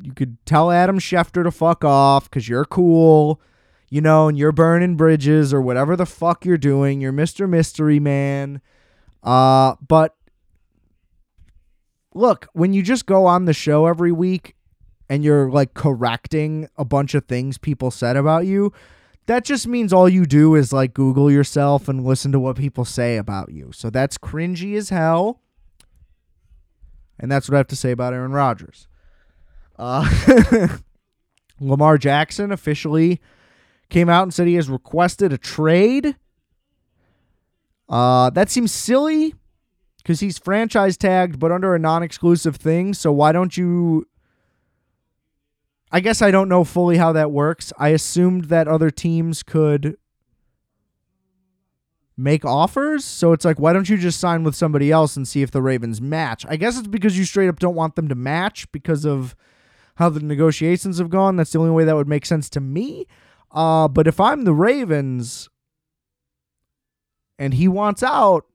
you 0.00 0.12
could 0.12 0.36
tell 0.46 0.70
Adam 0.70 0.98
Schefter 0.98 1.42
to 1.42 1.50
fuck 1.50 1.84
off 1.84 2.30
because 2.30 2.48
you're 2.48 2.66
cool 2.66 3.40
you 3.88 4.00
know, 4.00 4.28
and 4.28 4.36
you're 4.36 4.52
burning 4.52 4.96
bridges 4.96 5.54
or 5.54 5.60
whatever 5.60 5.96
the 5.96 6.06
fuck 6.06 6.44
you're 6.44 6.58
doing. 6.58 7.00
You're 7.00 7.12
Mr. 7.12 7.48
Mystery 7.48 8.00
Man. 8.00 8.60
Uh, 9.22 9.76
but 9.86 10.16
look, 12.14 12.48
when 12.52 12.72
you 12.72 12.82
just 12.82 13.06
go 13.06 13.26
on 13.26 13.44
the 13.44 13.52
show 13.52 13.86
every 13.86 14.12
week 14.12 14.55
and 15.08 15.24
you're 15.24 15.50
like 15.50 15.74
correcting 15.74 16.68
a 16.76 16.84
bunch 16.84 17.14
of 17.14 17.26
things 17.26 17.58
people 17.58 17.90
said 17.90 18.16
about 18.16 18.46
you, 18.46 18.72
that 19.26 19.44
just 19.44 19.66
means 19.66 19.92
all 19.92 20.08
you 20.08 20.24
do 20.24 20.54
is 20.54 20.72
like 20.72 20.94
Google 20.94 21.30
yourself 21.30 21.88
and 21.88 22.04
listen 22.04 22.32
to 22.32 22.40
what 22.40 22.56
people 22.56 22.84
say 22.84 23.16
about 23.16 23.52
you. 23.52 23.70
So 23.72 23.90
that's 23.90 24.18
cringy 24.18 24.76
as 24.76 24.90
hell. 24.90 25.40
And 27.18 27.30
that's 27.30 27.48
what 27.48 27.56
I 27.56 27.58
have 27.58 27.68
to 27.68 27.76
say 27.76 27.90
about 27.90 28.12
Aaron 28.12 28.32
Rodgers. 28.32 28.88
Uh, 29.78 30.08
Lamar 31.60 31.98
Jackson 31.98 32.52
officially 32.52 33.20
came 33.88 34.08
out 34.08 34.22
and 34.24 34.34
said 34.34 34.46
he 34.46 34.54
has 34.54 34.68
requested 34.68 35.32
a 35.32 35.38
trade. 35.38 36.16
Uh, 37.88 38.30
that 38.30 38.50
seems 38.50 38.72
silly 38.72 39.34
because 39.98 40.20
he's 40.20 40.38
franchise 40.38 40.96
tagged, 40.96 41.38
but 41.38 41.52
under 41.52 41.74
a 41.74 41.78
non 41.78 42.02
exclusive 42.02 42.56
thing. 42.56 42.94
So 42.94 43.12
why 43.12 43.32
don't 43.32 43.56
you? 43.56 44.06
I 45.90 46.00
guess 46.00 46.20
I 46.20 46.30
don't 46.30 46.48
know 46.48 46.64
fully 46.64 46.96
how 46.96 47.12
that 47.12 47.30
works. 47.30 47.72
I 47.78 47.88
assumed 47.88 48.46
that 48.46 48.68
other 48.68 48.90
teams 48.90 49.42
could 49.42 49.96
make 52.16 52.44
offers. 52.44 53.04
So 53.04 53.32
it's 53.32 53.44
like, 53.44 53.60
why 53.60 53.72
don't 53.72 53.88
you 53.88 53.96
just 53.96 54.18
sign 54.18 54.42
with 54.42 54.56
somebody 54.56 54.90
else 54.90 55.16
and 55.16 55.28
see 55.28 55.42
if 55.42 55.50
the 55.50 55.62
Ravens 55.62 56.00
match? 56.00 56.44
I 56.48 56.56
guess 56.56 56.78
it's 56.78 56.88
because 56.88 57.16
you 57.18 57.24
straight 57.24 57.48
up 57.48 57.58
don't 57.58 57.74
want 57.74 57.94
them 57.94 58.08
to 58.08 58.14
match 58.14 58.70
because 58.72 59.04
of 59.04 59.36
how 59.96 60.08
the 60.08 60.20
negotiations 60.20 60.98
have 60.98 61.10
gone. 61.10 61.36
That's 61.36 61.52
the 61.52 61.58
only 61.58 61.70
way 61.70 61.84
that 61.84 61.96
would 61.96 62.08
make 62.08 62.26
sense 62.26 62.48
to 62.50 62.60
me. 62.60 63.06
Uh, 63.50 63.88
but 63.88 64.06
if 64.06 64.18
I'm 64.20 64.44
the 64.44 64.52
Ravens 64.52 65.48
and 67.38 67.54
he 67.54 67.68
wants 67.68 68.02
out, 68.02 68.46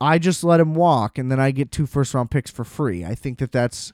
I 0.00 0.18
just 0.18 0.42
let 0.42 0.58
him 0.58 0.74
walk 0.74 1.16
and 1.16 1.30
then 1.30 1.38
I 1.38 1.52
get 1.52 1.70
two 1.70 1.86
first 1.86 2.12
round 2.12 2.30
picks 2.30 2.50
for 2.50 2.64
free. 2.64 3.04
I 3.04 3.14
think 3.14 3.38
that 3.38 3.52
that's 3.52 3.92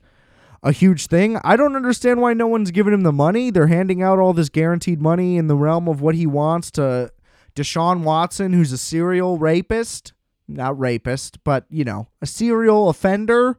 a 0.62 0.72
huge 0.72 1.06
thing. 1.06 1.38
I 1.44 1.56
don't 1.56 1.76
understand 1.76 2.20
why 2.20 2.34
no 2.34 2.46
one's 2.46 2.70
giving 2.70 2.92
him 2.92 3.02
the 3.02 3.12
money. 3.12 3.50
They're 3.50 3.68
handing 3.68 4.02
out 4.02 4.18
all 4.18 4.32
this 4.32 4.48
guaranteed 4.48 5.00
money 5.00 5.36
in 5.36 5.46
the 5.46 5.56
realm 5.56 5.88
of 5.88 6.00
what 6.00 6.14
he 6.14 6.26
wants 6.26 6.70
to 6.72 7.12
Deshaun 7.54 8.02
Watson, 8.02 8.52
who's 8.52 8.72
a 8.72 8.78
serial 8.78 9.38
rapist. 9.38 10.12
Not 10.46 10.78
rapist, 10.78 11.44
but, 11.44 11.66
you 11.68 11.84
know, 11.84 12.08
a 12.22 12.26
serial 12.26 12.88
offender 12.88 13.58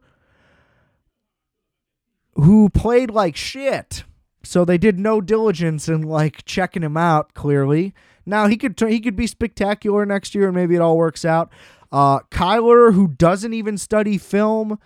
who 2.34 2.68
played 2.70 3.10
like 3.10 3.36
shit. 3.36 4.04
So 4.42 4.64
they 4.64 4.78
did 4.78 4.98
no 4.98 5.20
diligence 5.20 5.88
in 5.88 6.02
like 6.02 6.44
checking 6.44 6.82
him 6.82 6.96
out 6.96 7.34
clearly. 7.34 7.94
Now 8.24 8.46
he 8.46 8.56
could 8.56 8.78
he 8.80 9.00
could 9.00 9.16
be 9.16 9.26
spectacular 9.26 10.06
next 10.06 10.34
year 10.34 10.46
and 10.46 10.56
maybe 10.56 10.74
it 10.74 10.80
all 10.80 10.96
works 10.96 11.24
out. 11.24 11.50
Uh 11.92 12.20
Kyler 12.30 12.94
who 12.94 13.08
doesn't 13.08 13.52
even 13.52 13.76
study 13.76 14.18
film, 14.18 14.78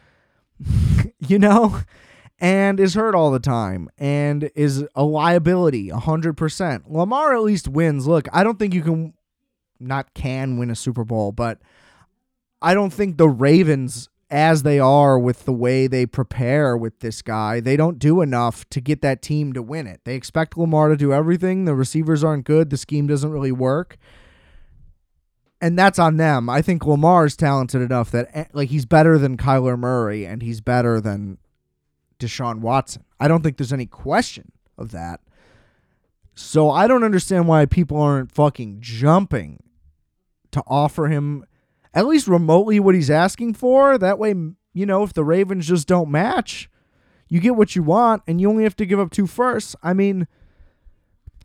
you 1.26 1.38
know, 1.38 1.80
and 2.38 2.80
is 2.80 2.94
hurt 2.94 3.14
all 3.14 3.30
the 3.30 3.38
time 3.38 3.88
and 3.98 4.50
is 4.54 4.84
a 4.94 5.04
liability 5.04 5.88
100%. 5.90 6.82
Lamar 6.86 7.34
at 7.34 7.42
least 7.42 7.68
wins. 7.68 8.06
Look, 8.06 8.28
I 8.32 8.44
don't 8.44 8.58
think 8.58 8.74
you 8.74 8.82
can 8.82 9.14
not 9.80 10.14
can 10.14 10.58
win 10.58 10.70
a 10.70 10.76
Super 10.76 11.04
Bowl, 11.04 11.32
but 11.32 11.60
I 12.62 12.74
don't 12.74 12.92
think 12.92 13.18
the 13.18 13.28
Ravens 13.28 14.08
as 14.30 14.62
they 14.62 14.80
are 14.80 15.18
with 15.18 15.44
the 15.44 15.52
way 15.52 15.86
they 15.86 16.06
prepare 16.06 16.76
with 16.76 16.98
this 17.00 17.22
guy, 17.22 17.60
they 17.60 17.76
don't 17.76 17.98
do 17.98 18.20
enough 18.20 18.68
to 18.70 18.80
get 18.80 19.00
that 19.02 19.22
team 19.22 19.52
to 19.52 19.62
win 19.62 19.86
it. 19.86 20.00
They 20.04 20.16
expect 20.16 20.56
Lamar 20.56 20.88
to 20.88 20.96
do 20.96 21.12
everything. 21.12 21.66
The 21.66 21.74
receivers 21.74 22.24
aren't 22.24 22.44
good. 22.44 22.70
The 22.70 22.76
scheme 22.76 23.06
doesn't 23.06 23.30
really 23.30 23.52
work. 23.52 23.96
And 25.64 25.78
that's 25.78 25.98
on 25.98 26.18
them. 26.18 26.50
I 26.50 26.60
think 26.60 26.84
Lamar 26.84 27.24
is 27.24 27.36
talented 27.36 27.80
enough 27.80 28.10
that 28.10 28.28
eh, 28.34 28.44
like 28.52 28.68
he's 28.68 28.84
better 28.84 29.16
than 29.16 29.38
Kyler 29.38 29.78
Murray 29.78 30.26
and 30.26 30.42
he's 30.42 30.60
better 30.60 31.00
than 31.00 31.38
Deshaun 32.18 32.60
Watson. 32.60 33.02
I 33.18 33.28
don't 33.28 33.42
think 33.42 33.56
there's 33.56 33.72
any 33.72 33.86
question 33.86 34.52
of 34.76 34.90
that. 34.90 35.20
So 36.34 36.70
I 36.70 36.86
don't 36.86 37.02
understand 37.02 37.48
why 37.48 37.64
people 37.64 37.98
aren't 37.98 38.30
fucking 38.30 38.82
jumping 38.82 39.62
to 40.50 40.62
offer 40.66 41.06
him 41.06 41.46
at 41.94 42.04
least 42.04 42.28
remotely 42.28 42.78
what 42.78 42.94
he's 42.94 43.08
asking 43.08 43.54
for. 43.54 43.96
That 43.96 44.18
way, 44.18 44.34
you 44.74 44.84
know, 44.84 45.02
if 45.02 45.14
the 45.14 45.24
Ravens 45.24 45.66
just 45.66 45.88
don't 45.88 46.10
match, 46.10 46.68
you 47.30 47.40
get 47.40 47.56
what 47.56 47.74
you 47.74 47.82
want 47.82 48.22
and 48.26 48.38
you 48.38 48.50
only 48.50 48.64
have 48.64 48.76
to 48.76 48.84
give 48.84 49.00
up 49.00 49.10
two 49.10 49.26
firsts. 49.26 49.74
I 49.82 49.94
mean, 49.94 50.28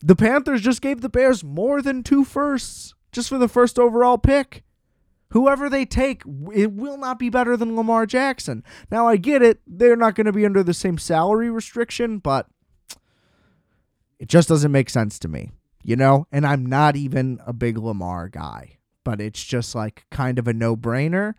the 0.02 0.14
Panthers 0.14 0.60
just 0.60 0.82
gave 0.82 1.00
the 1.00 1.08
Bears 1.08 1.42
more 1.42 1.80
than 1.80 2.02
two 2.02 2.22
firsts 2.22 2.92
just 3.12 3.28
for 3.28 3.38
the 3.38 3.48
first 3.48 3.78
overall 3.78 4.18
pick. 4.18 4.64
Whoever 5.30 5.70
they 5.70 5.84
take, 5.84 6.22
it 6.52 6.72
will 6.72 6.96
not 6.96 7.18
be 7.18 7.30
better 7.30 7.56
than 7.56 7.76
Lamar 7.76 8.04
Jackson. 8.04 8.64
Now, 8.90 9.06
I 9.06 9.16
get 9.16 9.42
it. 9.42 9.60
They're 9.64 9.94
not 9.94 10.16
going 10.16 10.26
to 10.26 10.32
be 10.32 10.44
under 10.44 10.64
the 10.64 10.74
same 10.74 10.98
salary 10.98 11.50
restriction, 11.50 12.18
but 12.18 12.48
it 14.18 14.28
just 14.28 14.48
doesn't 14.48 14.72
make 14.72 14.90
sense 14.90 15.20
to 15.20 15.28
me, 15.28 15.52
you 15.84 15.94
know? 15.94 16.26
And 16.32 16.44
I'm 16.44 16.66
not 16.66 16.96
even 16.96 17.38
a 17.46 17.52
big 17.52 17.78
Lamar 17.78 18.28
guy 18.28 18.80
but 19.04 19.20
it's 19.20 19.42
just 19.42 19.74
like 19.74 20.04
kind 20.10 20.38
of 20.38 20.46
a 20.46 20.52
no 20.52 20.76
brainer. 20.76 21.34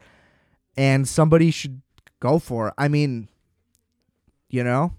And 0.78 1.08
somebody 1.08 1.52
should 1.52 1.82
go 2.20 2.40
for 2.40 2.70
it. 2.70 2.74
I 2.78 2.88
mean, 2.88 3.30
you 4.50 4.64
know, 4.64 4.94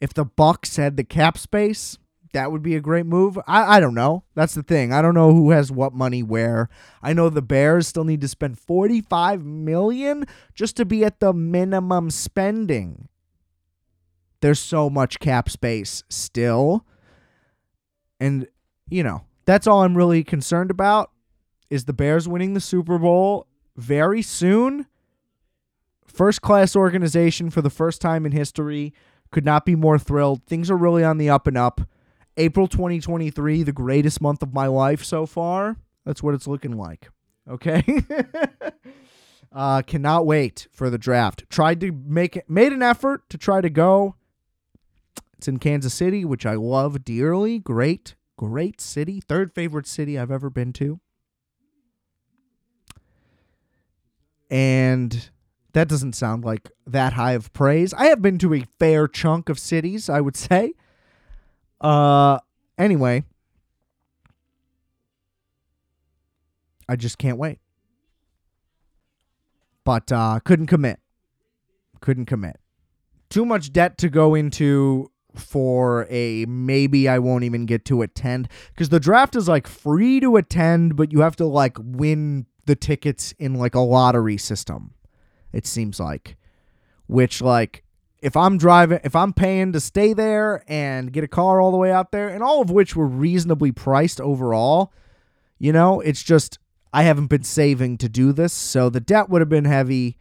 if 0.00 0.14
the 0.14 0.24
Bucks 0.24 0.76
had 0.76 0.96
the 0.96 1.04
cap 1.04 1.36
space, 1.38 1.98
that 2.34 2.52
would 2.52 2.62
be 2.62 2.76
a 2.76 2.80
great 2.80 3.06
move. 3.06 3.38
I, 3.46 3.76
I 3.76 3.80
don't 3.80 3.94
know. 3.94 4.24
That's 4.34 4.54
the 4.54 4.62
thing. 4.62 4.92
I 4.92 5.00
don't 5.00 5.14
know 5.14 5.32
who 5.32 5.52
has 5.52 5.72
what 5.72 5.94
money 5.94 6.22
where. 6.22 6.68
I 7.02 7.12
know 7.12 7.30
the 7.30 7.40
Bears 7.40 7.88
still 7.88 8.04
need 8.04 8.20
to 8.20 8.28
spend 8.28 8.58
45 8.58 9.44
million 9.44 10.26
just 10.54 10.76
to 10.76 10.84
be 10.84 11.04
at 11.04 11.20
the 11.20 11.32
minimum 11.32 12.10
spending. 12.10 13.08
There's 14.40 14.60
so 14.60 14.90
much 14.90 15.20
cap 15.20 15.48
space 15.48 16.02
still. 16.10 16.84
And, 18.20 18.48
you 18.90 19.02
know, 19.02 19.22
that's 19.46 19.66
all 19.66 19.82
I'm 19.82 19.96
really 19.96 20.24
concerned 20.24 20.70
about 20.70 21.10
is 21.70 21.84
the 21.84 21.92
Bears 21.92 22.28
winning 22.28 22.54
the 22.54 22.60
Super 22.60 22.98
Bowl 22.98 23.46
very 23.76 24.22
soon. 24.22 24.86
First 26.04 26.42
class 26.42 26.76
organization 26.76 27.48
for 27.50 27.62
the 27.62 27.70
first 27.70 28.00
time 28.00 28.26
in 28.26 28.32
history. 28.32 28.92
Could 29.30 29.44
not 29.44 29.64
be 29.64 29.74
more 29.74 29.98
thrilled. 29.98 30.44
Things 30.46 30.70
are 30.70 30.76
really 30.76 31.02
on 31.04 31.18
the 31.18 31.30
up 31.30 31.46
and 31.46 31.56
up. 31.56 31.80
April 32.36 32.66
2023, 32.66 33.62
the 33.62 33.72
greatest 33.72 34.20
month 34.20 34.42
of 34.42 34.52
my 34.52 34.66
life 34.66 35.04
so 35.04 35.26
far. 35.26 35.76
That's 36.04 36.22
what 36.22 36.34
it's 36.34 36.46
looking 36.46 36.76
like. 36.76 37.08
Okay. 37.48 37.82
uh, 39.52 39.82
cannot 39.82 40.26
wait 40.26 40.66
for 40.72 40.90
the 40.90 40.98
draft. 40.98 41.44
Tried 41.48 41.80
to 41.80 41.92
make 41.92 42.36
it, 42.36 42.48
made 42.48 42.72
an 42.72 42.82
effort 42.82 43.28
to 43.30 43.38
try 43.38 43.60
to 43.60 43.70
go. 43.70 44.16
It's 45.38 45.48
in 45.48 45.58
Kansas 45.58 45.94
City, 45.94 46.24
which 46.24 46.46
I 46.46 46.54
love 46.54 47.04
dearly. 47.04 47.58
Great, 47.58 48.14
great 48.36 48.80
city. 48.80 49.20
Third 49.20 49.52
favorite 49.52 49.86
city 49.86 50.18
I've 50.18 50.30
ever 50.30 50.50
been 50.50 50.72
to. 50.74 51.00
and 54.54 55.30
that 55.72 55.88
doesn't 55.88 56.12
sound 56.12 56.44
like 56.44 56.70
that 56.86 57.14
high 57.14 57.32
of 57.32 57.52
praise. 57.52 57.92
I 57.94 58.06
have 58.06 58.22
been 58.22 58.38
to 58.38 58.54
a 58.54 58.64
fair 58.78 59.08
chunk 59.08 59.48
of 59.48 59.58
cities, 59.58 60.08
I 60.08 60.20
would 60.20 60.36
say. 60.48 60.74
Uh 61.84 62.38
anyway, 62.78 63.22
I 66.88 66.96
just 66.96 67.18
can't 67.18 67.36
wait. 67.36 67.58
But 69.84 70.10
uh 70.10 70.40
couldn't 70.40 70.68
commit. 70.68 70.98
Couldn't 72.00 72.24
commit. 72.24 72.58
Too 73.28 73.44
much 73.44 73.70
debt 73.70 73.98
to 73.98 74.08
go 74.08 74.34
into 74.34 75.10
for 75.34 76.06
a 76.08 76.46
maybe 76.46 77.06
I 77.06 77.18
won't 77.18 77.44
even 77.44 77.66
get 77.66 77.84
to 77.86 78.00
attend 78.00 78.48
because 78.68 78.88
the 78.88 79.00
draft 79.00 79.36
is 79.36 79.46
like 79.46 79.66
free 79.66 80.20
to 80.20 80.36
attend, 80.36 80.96
but 80.96 81.12
you 81.12 81.20
have 81.20 81.36
to 81.36 81.44
like 81.44 81.76
win 81.78 82.46
the 82.64 82.76
tickets 82.76 83.34
in 83.38 83.54
like 83.54 83.74
a 83.74 83.80
lottery 83.80 84.38
system. 84.38 84.94
It 85.52 85.66
seems 85.66 86.00
like, 86.00 86.38
which 87.08 87.42
like 87.42 87.83
if 88.24 88.38
I'm 88.38 88.56
driving, 88.56 89.00
if 89.04 89.14
I'm 89.14 89.34
paying 89.34 89.72
to 89.72 89.80
stay 89.80 90.14
there 90.14 90.64
and 90.66 91.12
get 91.12 91.24
a 91.24 91.28
car 91.28 91.60
all 91.60 91.70
the 91.70 91.76
way 91.76 91.92
out 91.92 92.10
there, 92.10 92.30
and 92.30 92.42
all 92.42 92.62
of 92.62 92.70
which 92.70 92.96
were 92.96 93.06
reasonably 93.06 93.70
priced 93.70 94.18
overall, 94.18 94.94
you 95.58 95.74
know, 95.74 96.00
it's 96.00 96.22
just 96.22 96.58
I 96.90 97.02
haven't 97.02 97.26
been 97.26 97.44
saving 97.44 97.98
to 97.98 98.08
do 98.08 98.32
this, 98.32 98.54
so 98.54 98.88
the 98.88 98.98
debt 98.98 99.28
would 99.28 99.42
have 99.42 99.50
been 99.50 99.66
heavy 99.66 100.16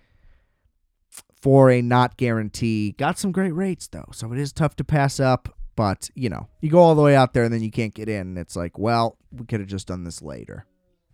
for 1.40 1.72
a 1.72 1.82
not 1.82 2.18
guarantee. 2.18 2.92
Got 2.92 3.18
some 3.18 3.32
great 3.32 3.54
rates 3.54 3.88
though, 3.88 4.10
so 4.12 4.34
it 4.34 4.40
is 4.40 4.52
tough 4.52 4.76
to 4.76 4.84
pass 4.84 5.22
up. 5.22 5.56
But 5.78 6.10
you 6.14 6.30
know, 6.30 6.50
you 6.60 6.70
go 6.70 6.80
all 6.80 6.96
the 6.96 7.02
way 7.02 7.16
out 7.16 7.34
there 7.34 7.46
and 7.46 7.54
then 7.54 7.64
you 7.64 7.72
can't 7.72 7.94
get 7.94 8.10
in. 8.10 8.28
And 8.28 8.38
it's 8.38 8.58
like, 8.58 8.78
well, 8.78 9.18
we 9.32 9.46
could 9.46 9.62
have 9.62 9.70
just 9.70 9.88
done 9.88 10.04
this 10.04 10.22
later 10.22 10.66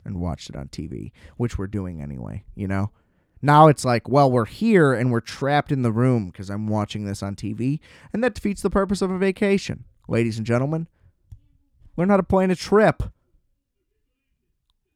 and 0.04 0.20
watched 0.20 0.50
it 0.50 0.56
on 0.56 0.70
TV, 0.70 1.12
which 1.38 1.60
we're 1.60 1.68
doing 1.68 2.02
anyway, 2.02 2.44
you 2.56 2.68
know? 2.68 2.90
Now 3.42 3.68
it's 3.68 3.86
like, 3.86 4.10
well, 4.10 4.30
we're 4.32 4.46
here 4.46 4.94
and 4.94 5.12
we're 5.12 5.22
trapped 5.22 5.72
in 5.72 5.82
the 5.82 5.92
room 5.92 6.28
because 6.28 6.50
I'm 6.50 6.68
watching 6.68 7.06
this 7.06 7.24
on 7.24 7.36
TV, 7.36 7.80
and 8.12 8.24
that 8.24 8.36
defeats 8.36 8.62
the 8.62 8.70
purpose 8.70 9.02
of 9.02 9.12
a 9.12 9.18
vacation. 9.18 9.86
Ladies 10.08 10.38
and 10.38 10.46
gentlemen, 10.46 10.88
learn 11.96 12.10
how 12.10 12.18
to 12.18 12.24
plan 12.24 12.52
a 12.52 12.56
trip. 12.56 13.04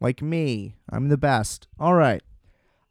Like 0.02 0.22
me, 0.22 0.76
I'm 0.90 1.08
the 1.08 1.18
best. 1.18 1.68
All 1.80 1.94
right. 1.94 2.22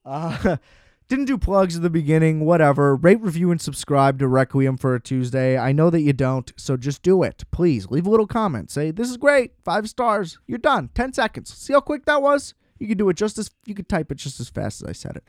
Uh, 0.05 0.57
Didn't 1.13 1.27
do 1.27 1.37
plugs 1.37 1.77
at 1.77 1.83
the 1.83 1.91
beginning, 1.91 2.41
whatever. 2.41 2.97
Rate, 2.97 3.21
review, 3.21 3.51
and 3.51 3.61
subscribe 3.61 4.19
to 4.19 4.27
Requiem 4.27 4.79
for 4.79 4.95
a 4.95 5.01
Tuesday. 5.01 5.59
I 5.59 5.71
know 5.71 5.91
that 5.91 6.01
you 6.01 6.15
don't, 6.15 6.51
so 6.57 6.79
just 6.79 7.03
do 7.03 7.23
it. 7.23 7.45
Please 7.51 7.91
leave 7.91 8.07
a 8.07 8.11
little 8.11 8.27
comment. 8.27 8.71
Say, 8.71 8.93
this 8.93 9.11
is 9.11 9.19
great. 9.19 9.53
Five 9.63 9.91
stars. 9.91 10.39
You're 10.47 10.57
done. 10.57 10.89
10 10.95 11.13
seconds. 11.13 11.53
See 11.53 11.75
how 11.75 11.81
quick 11.81 12.07
that 12.07 12.23
was? 12.23 12.55
You 12.83 12.89
could 12.89 12.99
do 12.99 13.09
it 13.09 13.17
just 13.17 13.39
as, 13.39 13.51
you 13.65 13.75
could 13.75 13.89
type 13.89 14.13
it 14.13 14.17
just 14.17 14.39
as 14.41 14.51
fast 14.51 14.83
as 14.83 14.89
I 14.89 14.93
said 14.93 15.17
it. 15.17 15.25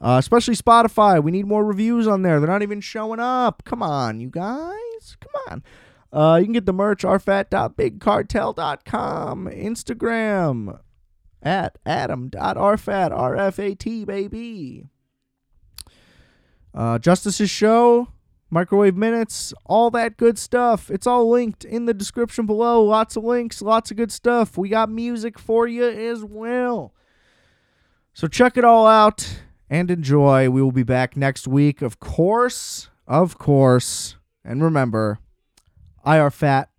Uh, 0.00 0.14
especially 0.18 0.54
Spotify. 0.54 1.20
We 1.22 1.30
need 1.32 1.46
more 1.46 1.64
reviews 1.64 2.06
on 2.06 2.22
there. 2.22 2.38
They're 2.38 2.48
not 2.48 2.62
even 2.62 2.80
showing 2.80 3.18
up. 3.18 3.64
Come 3.64 3.82
on, 3.82 4.20
you 4.20 4.28
guys. 4.28 5.16
Come 5.20 5.32
on. 5.50 5.64
Uh, 6.12 6.36
you 6.36 6.44
can 6.44 6.52
get 6.52 6.66
the 6.66 6.72
merch, 6.72 7.02
rfat.bigcartel.com, 7.02 9.46
Instagram 9.46 10.78
at 11.42 11.78
adam.rfat, 11.84 13.10
R-F-A-T, 13.10 14.04
baby. 14.04 14.84
Uh, 16.74 16.98
Justice's 16.98 17.48
show 17.50 18.08
Microwave 18.50 18.96
Minutes, 18.96 19.52
all 19.66 19.90
that 19.90 20.16
good 20.16 20.38
stuff. 20.38 20.90
It's 20.90 21.06
all 21.06 21.28
linked 21.28 21.64
in 21.64 21.84
the 21.84 21.92
description 21.92 22.46
below. 22.46 22.82
Lots 22.82 23.16
of 23.16 23.24
links, 23.24 23.60
lots 23.60 23.90
of 23.90 23.96
good 23.96 24.10
stuff. 24.10 24.56
We 24.56 24.70
got 24.70 24.90
music 24.90 25.38
for 25.38 25.66
you 25.66 25.86
as 25.86 26.24
well. 26.24 26.94
So 28.12 28.26
check 28.26 28.56
it 28.56 28.64
all 28.64 28.86
out 28.86 29.42
and 29.70 29.90
enjoy. 29.90 30.50
We 30.50 30.62
will 30.62 30.72
be 30.72 30.82
back 30.82 31.16
next 31.16 31.46
week, 31.46 31.82
of 31.82 32.00
course. 32.00 32.88
Of 33.06 33.38
course. 33.38 34.16
And 34.44 34.62
remember, 34.62 35.18
I 36.04 36.18
are 36.18 36.30
fat. 36.30 36.70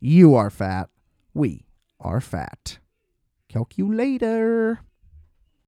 You 0.00 0.34
are 0.34 0.50
fat. 0.50 0.90
We 1.34 1.66
are 2.00 2.20
fat. 2.20 2.78
Calculator. 3.48 4.80